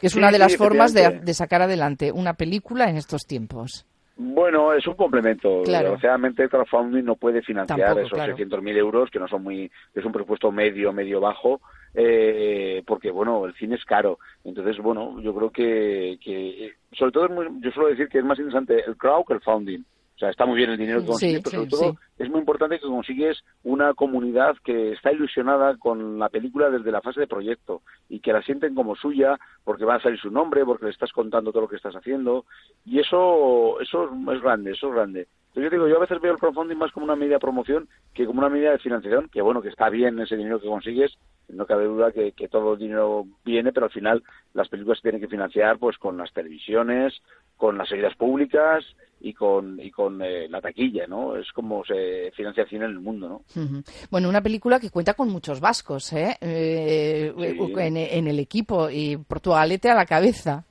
Que 0.00 0.08
es 0.08 0.12
Sí, 0.12 0.18
una 0.18 0.28
de 0.28 0.34
sí, 0.34 0.38
las 0.40 0.56
formas 0.56 0.92
de, 0.92 1.34
sacar 1.34 1.62
adelante 1.62 2.12
una 2.12 2.34
película 2.34 2.88
en 2.90 2.96
estos 2.96 3.26
tiempos. 3.26 3.86
Bueno, 4.18 4.72
es 4.72 4.86
un 4.86 4.94
complemento. 4.94 5.62
Claro. 5.64 5.90
Desgraciadamente, 5.90 6.42
el 6.42 6.48
crowdfunding 6.48 7.04
no 7.04 7.16
puede 7.16 7.42
financiar 7.42 7.78
Tampoco, 7.78 8.00
esos 8.06 8.12
claro. 8.12 8.36
600.000 8.36 8.76
euros, 8.76 9.10
que 9.10 9.18
no 9.18 9.28
son 9.28 9.42
muy. 9.42 9.70
es 9.94 10.04
un 10.04 10.12
presupuesto 10.12 10.50
medio, 10.50 10.90
medio 10.92 11.20
bajo, 11.20 11.60
eh, 11.94 12.82
porque, 12.86 13.10
bueno, 13.10 13.44
el 13.44 13.54
cine 13.56 13.74
es 13.76 13.84
caro. 13.84 14.18
Entonces, 14.44 14.78
bueno, 14.78 15.20
yo 15.20 15.34
creo 15.34 15.50
que. 15.50 16.18
que 16.22 16.72
sobre 16.92 17.12
todo, 17.12 17.26
es 17.26 17.30
muy- 17.30 17.60
yo 17.60 17.70
suelo 17.72 17.90
decir 17.90 18.08
que 18.08 18.18
es 18.18 18.24
más 18.24 18.38
interesante 18.38 18.82
el 18.86 18.96
crowd 18.96 19.24
que 19.26 19.34
el 19.34 19.40
founding. 19.40 19.84
O 20.16 20.18
sea, 20.18 20.30
está 20.30 20.46
muy 20.46 20.56
bien 20.56 20.70
el 20.70 20.78
dinero 20.78 21.00
que 21.00 21.04
Sí, 21.04 21.10
consigues, 21.10 21.42
pero 21.42 21.50
sí, 21.50 21.56
sobre 21.56 21.70
todo 21.70 21.92
sí. 21.92 22.22
es 22.24 22.30
muy 22.30 22.40
importante 22.40 22.80
que 22.80 22.86
consigues 22.86 23.44
una 23.64 23.92
comunidad 23.92 24.56
que 24.64 24.92
está 24.92 25.12
ilusionada 25.12 25.76
con 25.76 26.18
la 26.18 26.30
película 26.30 26.70
desde 26.70 26.90
la 26.90 27.02
fase 27.02 27.20
de 27.20 27.26
proyecto 27.26 27.82
y 28.08 28.20
que 28.20 28.32
la 28.32 28.40
sienten 28.42 28.74
como 28.74 28.96
suya 28.96 29.38
porque 29.62 29.84
va 29.84 29.96
a 29.96 30.00
salir 30.00 30.18
su 30.18 30.30
nombre, 30.30 30.64
porque 30.64 30.86
le 30.86 30.90
estás 30.92 31.12
contando 31.12 31.52
todo 31.52 31.62
lo 31.62 31.68
que 31.68 31.76
estás 31.76 31.94
haciendo 31.94 32.46
y 32.86 32.98
eso 32.98 33.78
eso 33.80 34.10
es 34.32 34.40
grande, 34.40 34.72
eso 34.72 34.88
es 34.88 34.94
grande. 34.94 35.28
Yo 35.56 35.70
digo, 35.70 35.88
yo 35.88 35.96
a 35.96 36.00
veces 36.00 36.20
veo 36.20 36.32
el 36.32 36.38
crowdfunding 36.38 36.76
más 36.76 36.92
como 36.92 37.04
una 37.04 37.16
medida 37.16 37.34
de 37.36 37.40
promoción 37.40 37.88
que 38.14 38.26
como 38.26 38.40
una 38.40 38.50
medida 38.50 38.72
de 38.72 38.78
financiación, 38.78 39.28
que 39.30 39.40
bueno, 39.40 39.62
que 39.62 39.68
está 39.70 39.88
bien 39.88 40.18
ese 40.20 40.36
dinero 40.36 40.60
que 40.60 40.68
consigues, 40.68 41.16
no 41.48 41.64
cabe 41.64 41.84
duda 41.86 42.12
que, 42.12 42.32
que 42.32 42.48
todo 42.48 42.74
el 42.74 42.78
dinero 42.78 43.24
viene, 43.44 43.72
pero 43.72 43.86
al 43.86 43.92
final 43.92 44.22
las 44.52 44.68
películas 44.68 44.98
se 44.98 45.02
tienen 45.02 45.20
que 45.20 45.28
financiar 45.28 45.78
pues 45.78 45.96
con 45.96 46.16
las 46.18 46.32
televisiones, 46.32 47.14
con 47.56 47.78
las 47.78 47.88
salidas 47.88 48.14
públicas 48.16 48.84
y 49.20 49.32
con 49.32 49.80
y 49.80 49.90
con 49.90 50.20
eh, 50.22 50.46
la 50.48 50.60
taquilla, 50.60 51.06
¿no? 51.06 51.36
Es 51.36 51.50
como 51.52 51.84
se 51.84 52.30
financia 52.36 52.64
el 52.64 52.68
cine 52.68 52.84
en 52.84 52.90
el 52.90 53.00
mundo, 53.00 53.28
¿no? 53.54 53.82
Bueno, 54.10 54.28
una 54.28 54.42
película 54.42 54.78
que 54.78 54.90
cuenta 54.90 55.14
con 55.14 55.30
muchos 55.30 55.60
vascos 55.60 56.12
¿eh? 56.12 56.36
Eh, 56.40 57.32
Sí. 57.36 57.72
en, 57.78 57.96
en 57.96 58.26
el 58.28 58.38
equipo 58.40 58.90
y 58.90 59.16
Portugalete 59.16 59.88
a 59.88 59.94
la 59.94 60.04
cabeza. 60.04 60.64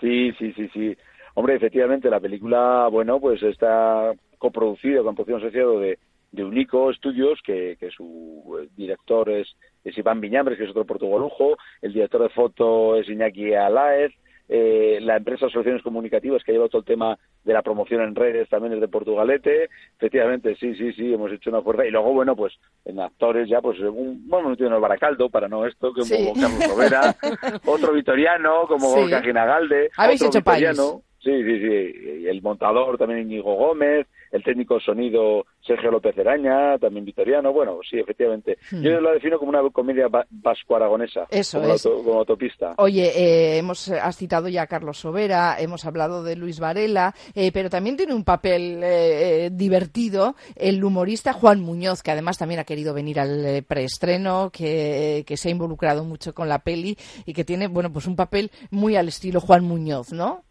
Sí, 0.00 0.32
sí, 0.38 0.52
sí, 0.54 0.68
sí. 0.72 0.96
Hombre, 1.38 1.54
efectivamente, 1.54 2.08
la 2.08 2.18
película, 2.18 2.88
bueno, 2.90 3.20
pues 3.20 3.42
está 3.42 4.10
coproducida 4.38 5.02
con 5.02 5.14
producción 5.14 5.42
asociado 5.42 5.78
de, 5.78 5.98
de 6.32 6.44
Unico 6.44 6.90
Studios, 6.94 7.38
que, 7.44 7.76
que 7.78 7.90
su 7.90 8.58
eh, 8.58 8.68
director 8.74 9.28
es, 9.28 9.54
es 9.84 9.96
Iván 9.98 10.22
Viñambres, 10.22 10.56
que 10.56 10.64
es 10.64 10.70
otro 10.70 10.86
portugalujo, 10.86 11.58
el 11.82 11.92
director 11.92 12.22
de 12.22 12.30
foto 12.30 12.96
es 12.96 13.06
Iñaki 13.10 13.52
Alaez, 13.52 14.12
eh, 14.48 14.98
la 15.02 15.16
empresa 15.16 15.50
Soluciones 15.50 15.82
Comunicativas 15.82 16.42
que 16.42 16.52
lleva 16.52 16.68
todo 16.68 16.78
el 16.78 16.86
tema 16.86 17.18
de 17.44 17.52
la 17.52 17.62
promoción 17.62 18.00
en 18.00 18.14
redes 18.14 18.48
también 18.48 18.72
es 18.72 18.80
de 18.80 18.88
Portugalete, 18.88 19.68
efectivamente, 19.96 20.56
sí, 20.56 20.74
sí, 20.74 20.92
sí, 20.94 21.12
hemos 21.12 21.30
hecho 21.32 21.50
una 21.50 21.60
fuerza, 21.60 21.84
y 21.84 21.90
luego, 21.90 22.14
bueno, 22.14 22.34
pues 22.34 22.54
en 22.86 22.98
actores 22.98 23.46
ya, 23.46 23.60
pues 23.60 23.78
un, 23.80 24.26
bueno, 24.26 24.48
no 24.48 24.56
tiene 24.56 24.74
el 24.74 24.80
Baracaldo, 24.80 25.28
para 25.28 25.48
no 25.48 25.66
esto, 25.66 25.92
que 25.92 26.02
Sí. 26.02 26.16
como 26.16 26.40
Carlos 26.40 26.64
Sobera, 26.64 27.14
otro 27.66 27.92
vitoriano, 27.92 28.66
como 28.68 28.94
Sí. 28.94 29.10
Habéis 29.98 30.22
otro 30.22 30.38
hecho 30.38 30.44
país. 30.44 30.60
Sí, 31.26 31.42
sí, 31.42 31.58
sí. 31.58 32.26
El 32.28 32.40
montador 32.40 32.96
también 32.98 33.22
Íñigo 33.22 33.54
Gómez, 33.56 34.06
el 34.30 34.44
técnico 34.44 34.74
de 34.74 34.80
sonido 34.80 35.44
Sergio 35.60 35.90
López 35.90 36.16
Eraña, 36.16 36.78
también 36.78 37.04
vitoriano. 37.04 37.52
Bueno, 37.52 37.80
sí, 37.88 37.98
efectivamente. 37.98 38.58
Hmm. 38.70 38.80
Yo 38.82 39.00
la 39.00 39.10
defino 39.12 39.36
como 39.40 39.48
una 39.50 39.68
comedia 39.70 40.06
va- 40.06 40.26
vasco-aragonesa. 40.30 41.26
Eso 41.30 41.60
como 41.60 41.74
es. 41.74 41.84
auto- 41.84 42.04
como 42.04 42.18
autopista. 42.20 42.74
Oye, 42.78 43.10
eh, 43.16 43.58
hemos 43.58 43.88
has 43.88 44.16
citado 44.16 44.48
ya 44.48 44.62
a 44.62 44.66
Carlos 44.68 44.98
Sobera, 44.98 45.56
hemos 45.58 45.84
hablado 45.84 46.22
de 46.22 46.36
Luis 46.36 46.60
Varela, 46.60 47.12
eh, 47.34 47.50
pero 47.52 47.70
también 47.70 47.96
tiene 47.96 48.14
un 48.14 48.22
papel 48.24 48.82
eh, 48.84 49.46
eh, 49.46 49.50
divertido 49.52 50.36
el 50.54 50.82
humorista 50.84 51.32
Juan 51.32 51.60
Muñoz, 51.60 52.02
que 52.04 52.12
además 52.12 52.38
también 52.38 52.60
ha 52.60 52.64
querido 52.64 52.94
venir 52.94 53.18
al 53.18 53.44
eh, 53.44 53.62
preestreno, 53.62 54.50
que, 54.52 55.24
que 55.26 55.36
se 55.36 55.48
ha 55.48 55.52
involucrado 55.52 56.04
mucho 56.04 56.34
con 56.34 56.48
la 56.48 56.60
peli 56.60 56.96
y 57.24 57.32
que 57.32 57.44
tiene, 57.44 57.66
bueno, 57.66 57.92
pues 57.92 58.06
un 58.06 58.14
papel 58.14 58.50
muy 58.70 58.94
al 58.94 59.08
estilo 59.08 59.40
Juan 59.40 59.64
Muñoz, 59.64 60.12
¿no? 60.12 60.44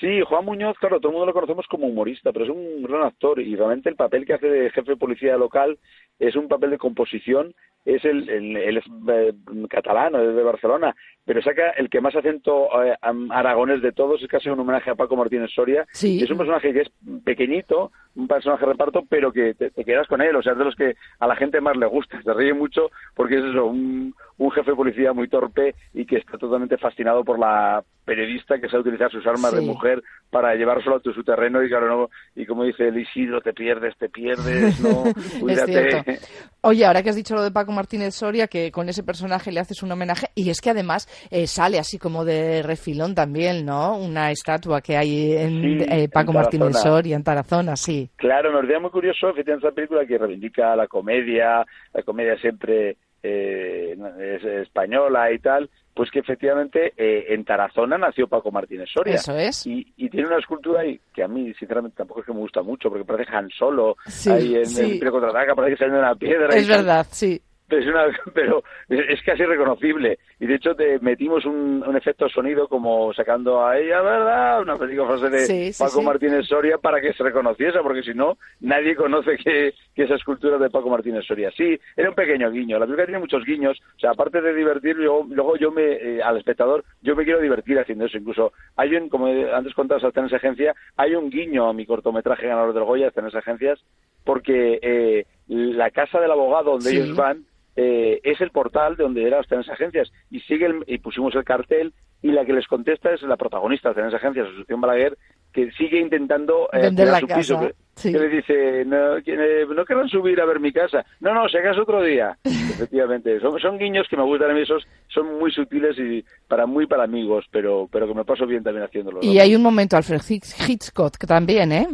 Sí, 0.00 0.22
Juan 0.22 0.46
Muñoz, 0.46 0.78
claro, 0.78 0.98
todo 0.98 1.08
el 1.10 1.12
mundo 1.12 1.26
lo 1.26 1.34
conocemos 1.34 1.66
como 1.66 1.86
humorista, 1.86 2.32
pero 2.32 2.46
es 2.46 2.50
un 2.50 2.82
gran 2.82 3.02
actor 3.02 3.38
y 3.38 3.54
realmente 3.54 3.90
el 3.90 3.96
papel 3.96 4.24
que 4.24 4.32
hace 4.32 4.48
de 4.48 4.70
jefe 4.70 4.92
de 4.92 4.96
policía 4.96 5.36
local 5.36 5.78
es 6.20 6.36
un 6.36 6.46
papel 6.46 6.70
de 6.70 6.78
composición, 6.78 7.54
es 7.84 8.04
el, 8.04 8.28
el, 8.28 8.76
es 8.76 8.84
eh, 9.08 9.32
catalán, 9.68 10.14
es 10.14 10.36
de 10.36 10.42
Barcelona, 10.42 10.94
pero 11.24 11.42
saca 11.42 11.70
el 11.70 11.88
que 11.88 12.00
más 12.00 12.14
acento 12.14 12.68
eh, 12.84 12.94
aragonés 13.30 13.80
de 13.80 13.92
todos, 13.92 14.22
es 14.22 14.28
casi 14.28 14.50
un 14.50 14.60
homenaje 14.60 14.90
a 14.90 14.94
Paco 14.94 15.16
Martínez 15.16 15.50
Soria. 15.50 15.86
Sí. 15.92 16.22
Es 16.22 16.30
un 16.30 16.36
personaje 16.36 16.72
que 16.72 16.82
es 16.82 16.90
pequeñito, 17.24 17.90
un 18.16 18.28
personaje 18.28 18.66
de 18.66 18.72
reparto, 18.72 19.02
pero 19.08 19.32
que 19.32 19.54
te, 19.54 19.70
te 19.70 19.84
quedas 19.84 20.06
con 20.08 20.20
él, 20.20 20.36
o 20.36 20.42
sea, 20.42 20.52
es 20.52 20.58
de 20.58 20.64
los 20.64 20.76
que 20.76 20.94
a 21.18 21.26
la 21.26 21.36
gente 21.36 21.60
más 21.60 21.76
le 21.76 21.86
gusta, 21.86 22.20
se 22.22 22.34
ríe 22.34 22.52
mucho 22.52 22.90
porque 23.14 23.38
es 23.38 23.44
eso, 23.44 23.66
un, 23.66 24.14
un 24.36 24.50
jefe 24.50 24.70
de 24.70 24.76
policía 24.76 25.12
muy 25.12 25.28
torpe 25.28 25.74
y 25.94 26.04
que 26.04 26.16
está 26.16 26.36
totalmente 26.36 26.78
fascinado 26.78 27.24
por 27.24 27.38
la 27.38 27.82
periodista 28.04 28.58
que 28.58 28.68
sabe 28.68 28.80
utilizar 28.80 29.10
sus 29.10 29.26
armas 29.26 29.54
de 29.54 29.60
mujer 29.60 30.02
para 30.30 30.54
llevárselo 30.54 30.96
a 30.96 31.00
tu, 31.00 31.12
su 31.12 31.22
terreno 31.22 31.62
y 31.62 31.68
claro, 31.68 31.88
no, 31.88 32.10
y 32.34 32.46
como 32.46 32.64
dice 32.64 32.88
el 32.88 32.98
Isidro, 32.98 33.40
te 33.40 33.52
pierdes, 33.52 33.96
te 33.98 34.08
pierdes, 34.08 34.80
no, 34.80 35.04
cuídate. 35.40 36.09
Oye, 36.62 36.84
ahora 36.84 37.02
que 37.02 37.08
has 37.08 37.16
dicho 37.16 37.34
lo 37.34 37.42
de 37.42 37.50
Paco 37.50 37.72
Martínez 37.72 38.14
Soria, 38.14 38.46
que 38.46 38.70
con 38.70 38.88
ese 38.90 39.02
personaje 39.02 39.50
le 39.50 39.60
haces 39.60 39.82
un 39.82 39.92
homenaje, 39.92 40.26
y 40.34 40.50
es 40.50 40.60
que 40.60 40.68
además 40.70 41.08
eh, 41.30 41.46
sale 41.46 41.78
así 41.78 41.98
como 41.98 42.24
de 42.26 42.62
refilón 42.62 43.14
también, 43.14 43.64
¿no? 43.64 43.96
Una 43.96 44.30
estatua 44.30 44.82
que 44.82 44.96
hay 44.96 45.32
en 45.32 45.62
Sí, 45.62 45.86
eh, 45.90 46.08
Paco 46.12 46.32
en 46.32 46.36
Martínez. 46.36 46.76
Soria, 46.76 47.16
en 47.16 47.24
Tarazona, 47.24 47.76
sí. 47.76 48.10
Claro, 48.16 48.52
me 48.52 48.58
olvidé 48.58 48.78
muy 48.78 48.90
curioso, 48.90 49.30
efectivamente, 49.30 49.68
esta 49.68 49.74
película 49.74 50.04
que 50.04 50.18
reivindica 50.18 50.76
la 50.76 50.86
comedia, 50.86 51.64
la 51.94 52.02
comedia 52.02 52.36
siempre 52.38 52.98
eh, 53.22 53.96
es 54.18 54.44
española 54.44 55.32
y 55.32 55.38
tal, 55.38 55.70
pues 56.00 56.10
que 56.10 56.20
efectivamente 56.20 56.94
eh, 56.96 57.26
en 57.28 57.44
Tarazona 57.44 57.98
nació 57.98 58.26
Paco 58.26 58.50
Martínez 58.50 58.88
Soria. 58.90 59.16
Eso 59.16 59.36
es. 59.36 59.66
Y, 59.66 59.86
y 59.98 60.08
tiene 60.08 60.28
una 60.28 60.38
escultura 60.38 60.80
ahí 60.80 60.98
que 61.12 61.22
a 61.22 61.28
mí, 61.28 61.52
sinceramente, 61.58 61.98
tampoco 61.98 62.20
es 62.20 62.26
que 62.26 62.32
me 62.32 62.38
gusta 62.38 62.62
mucho, 62.62 62.88
porque 62.88 63.04
parece 63.04 63.30
Han 63.36 63.50
Solo, 63.50 63.98
Sí, 64.06 64.30
ahí 64.30 64.54
en 64.54 64.64
sí. 64.64 64.98
el 64.98 65.10
Contraataca, 65.10 65.54
parece 65.54 65.74
que 65.76 65.78
sale 65.80 65.92
de 65.92 65.98
una 65.98 66.14
piedra. 66.14 66.56
Es 66.56 66.66
verdad, 66.66 67.06
sí. 67.10 67.38
Pero 67.70 67.82
es, 67.82 67.86
una- 67.88 68.20
pero 68.34 68.62
es 68.88 69.22
casi 69.22 69.44
reconocible. 69.44 70.18
Y 70.40 70.46
de 70.46 70.56
hecho 70.56 70.74
te 70.74 70.98
metimos 70.98 71.44
un, 71.46 71.82
un 71.86 71.96
efecto 71.96 72.28
sonido 72.28 72.66
como 72.68 73.12
sacando 73.14 73.64
a 73.64 73.78
ella, 73.78 74.02
¿verdad? 74.02 74.60
Una 74.62 74.76
película 74.76 75.06
frase 75.08 75.30
de 75.30 75.38
Sí, 75.46 75.72
sí, 75.72 75.82
Paco 75.82 76.00
sí. 76.00 76.04
Martínez 76.04 76.46
Soria 76.46 76.78
para 76.78 77.00
que 77.00 77.12
se 77.12 77.22
reconociese, 77.22 77.78
porque 77.82 78.02
si 78.02 78.12
no, 78.12 78.36
nadie 78.60 78.94
conoce 78.96 79.36
que, 79.36 79.72
que 79.94 80.02
esa 80.02 80.16
escultura 80.16 80.56
es 80.56 80.62
de 80.62 80.70
Paco 80.70 80.90
Martínez 80.90 81.24
Soria. 81.24 81.50
Sí, 81.56 81.78
era 81.96 82.08
un 82.10 82.14
pequeño 82.14 82.50
guiño. 82.50 82.78
La 82.78 82.86
película 82.86 83.06
tiene 83.06 83.20
muchos 83.20 83.44
guiños. 83.44 83.80
O 83.96 83.98
sea, 84.00 84.10
aparte 84.10 84.40
de 84.40 84.52
divertir, 84.52 84.96
luego, 84.96 85.26
luego 85.30 85.56
yo 85.56 85.70
me, 85.70 85.92
eh, 85.92 86.22
al 86.22 86.36
espectador, 86.38 86.84
yo 87.02 87.14
me 87.14 87.24
quiero 87.24 87.40
divertir 87.40 87.78
haciendo 87.78 88.06
eso. 88.06 88.18
Incluso 88.18 88.52
hay 88.76 88.94
un, 88.96 89.08
como 89.08 89.26
antes 89.26 89.74
contabas 89.74 90.02
a 90.04 90.10
Tenes 90.10 90.32
Agencia, 90.32 90.74
hay 90.96 91.14
un 91.14 91.30
guiño 91.30 91.68
a 91.68 91.72
mi 91.72 91.86
cortometraje 91.86 92.48
ganador 92.48 92.74
del 92.74 92.84
Goya, 92.84 93.10
Tenes 93.12 93.34
Agencias, 93.34 93.78
porque 94.24 94.78
eh, 94.82 95.24
la 95.48 95.90
casa 95.90 96.20
del 96.20 96.30
abogado 96.30 96.72
donde 96.72 96.90
ellos 96.90 97.14
van 97.16 97.44
eh, 97.76 98.20
es 98.24 98.40
el 98.40 98.50
portal 98.50 98.96
de 98.96 99.04
donde 99.04 99.26
eran 99.26 99.42
las 99.48 99.68
agencias 99.68 100.10
y 100.30 100.40
sigue 100.40 100.66
el- 100.66 100.84
y 100.86 100.98
pusimos 100.98 101.34
el 101.34 101.44
cartel 101.44 101.92
y 102.22 102.32
la 102.32 102.44
que 102.44 102.52
les 102.52 102.66
contesta 102.66 103.12
es 103.14 103.22
la 103.22 103.36
protagonista 103.36 103.92
de 103.94 104.02
las 104.02 104.12
agencias, 104.14 104.46
Asunción 104.48 104.80
Balaguer, 104.80 105.16
que 105.52 105.70
sigue 105.72 105.98
intentando 105.98 106.68
eh, 106.72 106.82
Vender 106.82 107.08
la 107.08 107.18
su 107.20 107.26
casa, 107.26 107.40
piso, 107.40 107.60
que, 107.60 107.74
sí. 107.96 108.12
que 108.12 108.18
le 108.18 108.28
dice 108.28 108.84
no, 108.84 109.16
eh, 109.16 109.66
no 109.74 109.84
querrán 109.84 110.08
subir 110.08 110.40
a 110.40 110.44
ver 110.44 110.60
mi 110.60 110.70
casa, 110.72 111.04
no, 111.20 111.32
no, 111.34 111.48
si 111.48 111.56
acaso 111.56 111.82
otro 111.82 112.02
día, 112.02 112.36
efectivamente, 112.44 113.40
son, 113.40 113.58
son 113.58 113.78
guiños 113.78 114.06
que 114.08 114.16
me 114.16 114.22
gustan 114.24 114.50
a 114.50 114.54
mí, 114.54 114.60
esos 114.60 114.86
son 115.08 115.38
muy 115.38 115.50
sutiles 115.50 115.98
y 115.98 116.24
para 116.46 116.66
muy 116.66 116.86
para 116.86 117.04
amigos, 117.04 117.46
pero 117.50 117.88
pero 117.90 118.06
que 118.06 118.14
me 118.14 118.24
paso 118.24 118.46
bien 118.46 118.62
también 118.62 118.84
haciéndolos. 118.84 119.24
Y 119.24 119.38
hay 119.38 119.54
un 119.56 119.62
momento, 119.62 119.96
Alfred 119.96 120.20
Hitch- 120.20 120.68
Hitchcock, 120.68 121.16
que 121.16 121.26
también, 121.26 121.72
¿eh? 121.72 121.88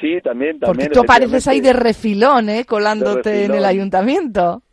Sí, 0.00 0.18
también, 0.24 0.58
Porque 0.58 0.88
también. 0.88 0.92
tú 0.92 1.00
apareces 1.00 1.46
ahí 1.46 1.60
de 1.60 1.72
refilón, 1.72 2.48
¿eh? 2.48 2.64
Colándote 2.64 3.44
en 3.44 3.54
el 3.54 3.64
ayuntamiento. 3.64 4.63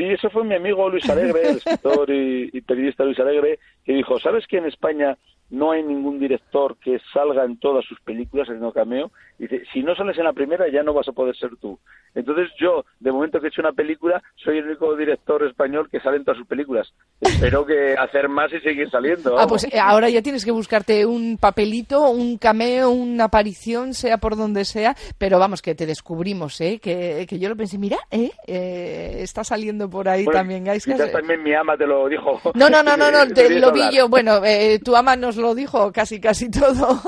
Sí, 0.00 0.06
eso 0.06 0.30
fue 0.30 0.44
mi 0.44 0.54
amigo 0.54 0.88
Luis 0.88 1.06
Alegre, 1.10 1.42
el 1.42 1.56
escritor 1.58 2.08
y, 2.08 2.48
y 2.54 2.62
periodista 2.62 3.04
Luis 3.04 3.18
Alegre, 3.20 3.58
que 3.84 3.92
dijo, 3.92 4.18
¿sabes 4.18 4.46
que 4.46 4.56
en 4.56 4.64
España 4.64 5.18
no 5.50 5.72
hay 5.72 5.82
ningún 5.82 6.18
director 6.18 6.76
que 6.78 6.98
salga 7.12 7.44
en 7.44 7.58
todas 7.58 7.84
sus 7.84 8.00
películas 8.00 8.48
haciendo 8.48 8.72
cameo. 8.72 9.10
Dice, 9.38 9.62
si 9.72 9.82
no 9.82 9.94
sales 9.94 10.16
en 10.18 10.24
la 10.24 10.32
primera 10.32 10.68
ya 10.70 10.82
no 10.82 10.92
vas 10.92 11.08
a 11.08 11.12
poder 11.12 11.36
ser 11.36 11.56
tú. 11.56 11.78
Entonces 12.14 12.48
yo, 12.58 12.84
de 12.98 13.12
momento 13.12 13.40
que 13.40 13.46
he 13.46 13.48
hecho 13.48 13.60
una 13.62 13.72
película, 13.72 14.22
soy 14.36 14.58
el 14.58 14.66
único 14.66 14.96
director 14.96 15.44
español 15.44 15.88
que 15.90 16.00
sale 16.00 16.18
en 16.18 16.24
todas 16.24 16.38
sus 16.38 16.46
películas. 16.46 16.92
Espero 17.20 17.64
que 17.64 17.94
hacer 17.98 18.28
más 18.28 18.52
y 18.52 18.60
seguir 18.60 18.90
saliendo. 18.90 19.38
Ah, 19.38 19.46
pues 19.46 19.64
eh, 19.64 19.78
ahora 19.80 20.08
ya 20.08 20.22
tienes 20.22 20.44
que 20.44 20.50
buscarte 20.50 21.06
un 21.06 21.38
papelito, 21.38 22.10
un 22.10 22.36
cameo, 22.38 22.90
una 22.90 23.24
aparición, 23.24 23.94
sea 23.94 24.18
por 24.18 24.36
donde 24.36 24.64
sea, 24.64 24.96
pero 25.18 25.38
vamos, 25.38 25.62
que 25.62 25.74
te 25.74 25.86
descubrimos, 25.86 26.60
¿eh? 26.60 26.78
Que, 26.82 27.26
que 27.28 27.38
yo 27.38 27.48
lo 27.48 27.56
pensé, 27.56 27.78
mira, 27.78 27.98
¿eh? 28.10 28.30
eh 28.46 29.18
está 29.20 29.44
saliendo 29.44 29.88
por 29.88 30.08
ahí 30.08 30.24
también, 30.26 30.64
guys. 30.64 30.84
Quizás 30.84 31.12
también 31.12 31.42
mi 31.42 31.54
ama 31.54 31.76
te 31.76 31.86
lo 31.86 32.08
dijo. 32.08 32.40
No, 32.54 32.68
no, 32.68 32.82
no, 32.82 32.96
no, 32.96 33.10
no 33.10 33.26
te, 33.34 33.58
lo 33.58 33.72
vi 33.72 33.82
yo. 33.92 34.08
Bueno, 34.08 34.44
eh, 34.44 34.80
tu 34.84 34.96
ama 34.96 35.16
nos 35.16 35.36
lo 35.40 35.54
dijo 35.54 35.90
casi, 35.92 36.20
casi 36.20 36.50
todo. 36.50 37.00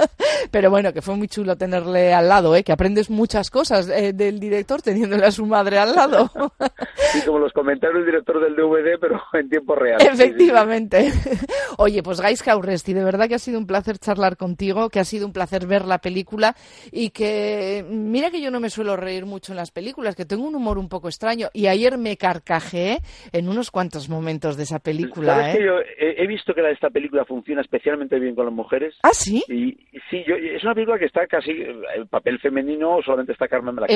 pero 0.50 0.70
bueno, 0.70 0.92
que 0.92 1.02
fue 1.02 1.16
muy 1.16 1.28
chulo 1.28 1.56
tenerle 1.56 2.12
al 2.12 2.28
lado, 2.28 2.54
¿eh? 2.56 2.62
Que 2.62 2.72
aprendes 2.72 3.10
muchas 3.10 3.50
cosas 3.50 3.88
eh, 3.88 4.12
del 4.12 4.40
director 4.40 4.82
teniéndole 4.82 5.24
a 5.24 5.30
su 5.30 5.46
madre 5.46 5.78
al 5.78 5.94
lado. 5.94 6.30
sí, 7.12 7.20
como 7.24 7.38
los 7.38 7.52
comentarios 7.52 8.00
del 8.00 8.06
director 8.06 8.40
del 8.40 8.56
DVD, 8.56 8.98
pero 9.00 9.20
en 9.32 9.48
tiempo 9.48 9.74
real. 9.74 10.00
Efectivamente. 10.00 11.12
Oye, 11.78 12.02
pues 12.02 12.20
Gaiska 12.20 12.56
Urresti, 12.56 12.92
de 12.92 13.04
verdad 13.04 13.28
que 13.28 13.34
ha 13.34 13.38
sido 13.38 13.58
un 13.58 13.66
placer 13.66 13.98
charlar 13.98 14.36
contigo, 14.36 14.88
que 14.88 15.00
ha 15.00 15.04
sido 15.04 15.26
un 15.26 15.32
placer 15.32 15.66
ver 15.66 15.84
la 15.84 15.98
película 15.98 16.54
y 16.90 17.10
que 17.10 17.84
mira 17.88 18.30
que 18.30 18.40
yo 18.40 18.50
no 18.50 18.60
me 18.60 18.70
suelo 18.70 18.96
reír 18.96 19.26
mucho 19.26 19.52
en 19.52 19.56
las 19.56 19.70
películas, 19.70 20.16
que 20.16 20.24
tengo 20.24 20.46
un 20.46 20.54
humor 20.54 20.78
un 20.78 20.88
poco 20.88 21.08
extraño 21.08 21.48
y 21.52 21.66
ayer 21.66 21.98
me 21.98 22.16
carcajeé 22.16 22.98
en 23.32 23.48
unos 23.48 23.70
cuantos 23.70 24.08
momentos 24.08 24.56
de 24.56 24.64
esa 24.64 24.78
película. 24.78 25.34
¿Sabes 25.34 25.54
¿eh? 25.54 25.58
que 25.58 25.64
yo 25.64 25.72
he, 25.98 26.26
visto 26.26 26.54
que 26.54 26.70
esta 26.70 26.90
película 26.90 27.24
funciona 27.24 27.60
especialmente 27.60 27.75
bien 28.20 28.34
con 28.34 28.46
las 28.46 28.54
mujeres. 28.54 28.94
¿Ah, 29.02 29.12
sí? 29.12 29.42
Y, 29.48 29.72
sí, 30.10 30.22
yo, 30.26 30.34
es 30.36 30.62
una 30.64 30.74
película 30.74 30.98
que 30.98 31.06
está 31.06 31.26
casi 31.26 31.50
el 31.50 32.06
papel 32.08 32.38
femenino, 32.40 33.00
solamente 33.04 33.32
está 33.32 33.48
Carmen, 33.48 33.76
la 33.76 33.86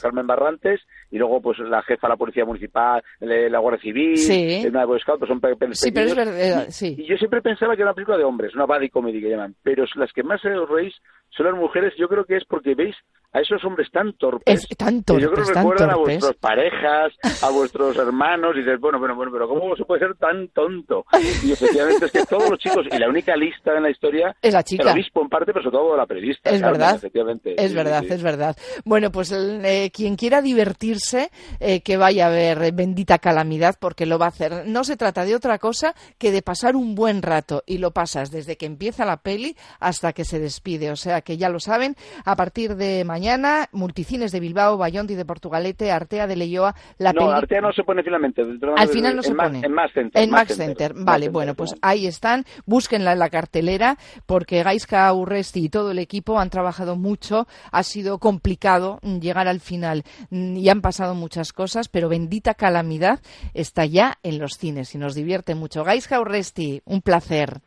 Carmen 0.00 0.26
Barrantes 0.26 0.80
y 1.10 1.18
luego 1.18 1.40
pues 1.40 1.58
la 1.58 1.82
jefa 1.82 2.06
de 2.06 2.12
la 2.12 2.16
policía 2.16 2.44
municipal, 2.44 3.02
la 3.20 3.58
Guardia 3.58 3.82
Civil, 3.82 4.16
sí. 4.16 4.64
una 4.66 4.84
Boy 4.84 5.00
Scout, 5.00 5.18
pues 5.18 5.28
son 5.28 5.40
papeles 5.40 5.80
Sí, 5.80 5.92
pero 5.92 6.06
es 6.06 6.16
verdad, 6.16 6.66
sí. 6.68 6.96
Y 6.98 7.06
yo 7.06 7.16
siempre 7.16 7.42
pensaba 7.42 7.74
que 7.74 7.82
era 7.82 7.90
una 7.90 7.94
película 7.94 8.18
de 8.18 8.24
hombres, 8.24 8.54
una 8.54 8.66
body 8.66 8.90
comedy 8.90 9.20
que 9.20 9.30
llaman, 9.30 9.54
pero 9.62 9.84
las 9.96 10.12
que 10.12 10.22
más 10.22 10.44
os 10.44 10.68
reís 10.68 10.94
son 11.36 11.46
las 11.46 11.54
mujeres, 11.54 11.92
yo 11.98 12.08
creo 12.08 12.24
que 12.24 12.36
es 12.36 12.44
porque 12.44 12.74
veis 12.74 12.94
a 13.32 13.40
esos 13.40 13.64
hombres 13.64 13.90
tan 13.90 14.12
torpes. 14.12 14.64
Es 14.70 14.76
tan 14.76 15.02
torpes, 15.02 15.24
yo 15.24 15.32
creo 15.32 15.44
que 15.44 15.54
recuerdan 15.54 15.90
a 15.90 15.96
vuestras 15.96 16.36
parejas, 16.36 17.12
a 17.42 17.50
vuestros 17.50 17.96
hermanos, 17.96 18.54
y 18.54 18.60
dices, 18.60 18.78
bueno, 18.78 19.00
bueno, 19.00 19.16
bueno, 19.16 19.32
pero 19.32 19.48
¿cómo 19.48 19.74
se 19.74 19.84
puede 19.84 20.06
ser 20.06 20.14
tan 20.14 20.48
tonto? 20.48 21.04
Y 21.42 21.50
efectivamente 21.52 22.06
es 22.06 22.12
que 22.12 22.24
todos 22.24 22.48
los 22.48 22.58
chicos, 22.60 22.86
y 22.90 22.96
la 22.96 23.08
única 23.08 23.23
lista 23.36 23.76
en 23.76 23.82
la 23.82 23.90
historia 23.90 24.36
es 24.40 24.52
la 24.52 24.62
chica. 24.62 24.84
El 24.84 24.90
obispo 24.90 25.22
en 25.22 25.28
parte, 25.28 25.52
pero 25.52 25.64
sobre 25.64 25.76
todo 25.76 25.96
la 25.96 26.06
periodista. 26.06 26.50
Es 26.50 26.60
verdad. 26.60 26.96
Efectivamente. 26.96 27.54
Es 27.62 27.74
verdad, 27.74 28.04
es 28.04 28.22
verdad. 28.22 28.56
Bueno, 28.84 29.10
pues 29.10 29.32
eh, 29.32 29.90
quien 29.92 30.16
quiera 30.16 30.42
divertirse, 30.42 31.30
eh, 31.60 31.80
que 31.80 31.96
vaya 31.96 32.26
a 32.26 32.30
ver 32.30 32.72
Bendita 32.72 33.18
Calamidad, 33.18 33.76
porque 33.78 34.06
lo 34.06 34.18
va 34.18 34.26
a 34.26 34.28
hacer. 34.28 34.64
No 34.66 34.84
se 34.84 34.96
trata 34.96 35.24
de 35.24 35.34
otra 35.34 35.58
cosa 35.58 35.94
que 36.18 36.30
de 36.30 36.42
pasar 36.42 36.76
un 36.76 36.94
buen 36.94 37.22
rato, 37.22 37.62
y 37.66 37.78
lo 37.78 37.92
pasas 37.92 38.30
desde 38.30 38.56
que 38.56 38.66
empieza 38.66 39.04
la 39.04 39.18
peli 39.18 39.56
hasta 39.80 40.12
que 40.12 40.24
se 40.24 40.38
despide. 40.38 40.90
O 40.90 40.96
sea 40.96 41.22
que 41.22 41.36
ya 41.36 41.48
lo 41.48 41.60
saben, 41.60 41.96
a 42.24 42.36
partir 42.36 42.76
de 42.76 43.04
mañana 43.04 43.68
Multicines 43.72 44.32
de 44.32 44.40
Bilbao, 44.40 44.76
Bayonti 44.76 45.14
de 45.14 45.24
Portugalete, 45.24 45.90
Artea 45.90 46.26
de 46.26 46.36
Leyoa. 46.36 46.74
La 46.98 47.12
no, 47.12 47.30
Artea 47.30 47.60
no 47.60 47.72
se 47.72 47.84
pone 47.84 48.02
finalmente. 48.02 48.42
Al 48.76 48.88
final 48.88 49.16
no 49.16 49.22
se 49.22 49.34
pone. 49.34 49.60
en 49.64 49.72
Max 49.72 49.92
Center. 49.94 50.22
En 50.22 50.30
Max 50.30 50.56
Center. 50.56 50.92
Vale, 50.94 51.28
bueno, 51.28 51.54
pues 51.54 51.74
ahí 51.82 52.06
están. 52.06 52.44
Búsquenla 52.66 53.13
en 53.14 53.18
la 53.18 53.30
cartelera 53.30 53.96
porque 54.26 54.62
Gaiska 54.62 55.12
Urresti 55.12 55.64
y 55.64 55.68
todo 55.70 55.90
el 55.90 55.98
equipo 55.98 56.38
han 56.38 56.50
trabajado 56.50 56.96
mucho. 56.96 57.46
Ha 57.72 57.82
sido 57.82 58.18
complicado 58.18 59.00
llegar 59.00 59.48
al 59.48 59.60
final 59.60 60.04
y 60.30 60.68
han 60.68 60.82
pasado 60.82 61.14
muchas 61.14 61.52
cosas, 61.52 61.88
pero 61.88 62.08
bendita 62.08 62.54
calamidad 62.54 63.20
está 63.54 63.86
ya 63.86 64.18
en 64.22 64.38
los 64.38 64.58
cines 64.58 64.94
y 64.94 64.98
nos 64.98 65.14
divierte 65.14 65.54
mucho. 65.54 65.84
Gaiska 65.84 66.20
Urresti, 66.20 66.82
un 66.84 67.00
placer. 67.00 67.60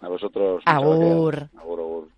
A 0.00 0.08
vosotros. 0.08 0.62
Agur. 0.66 1.48
Agur, 1.56 1.80
agur. 1.80 2.08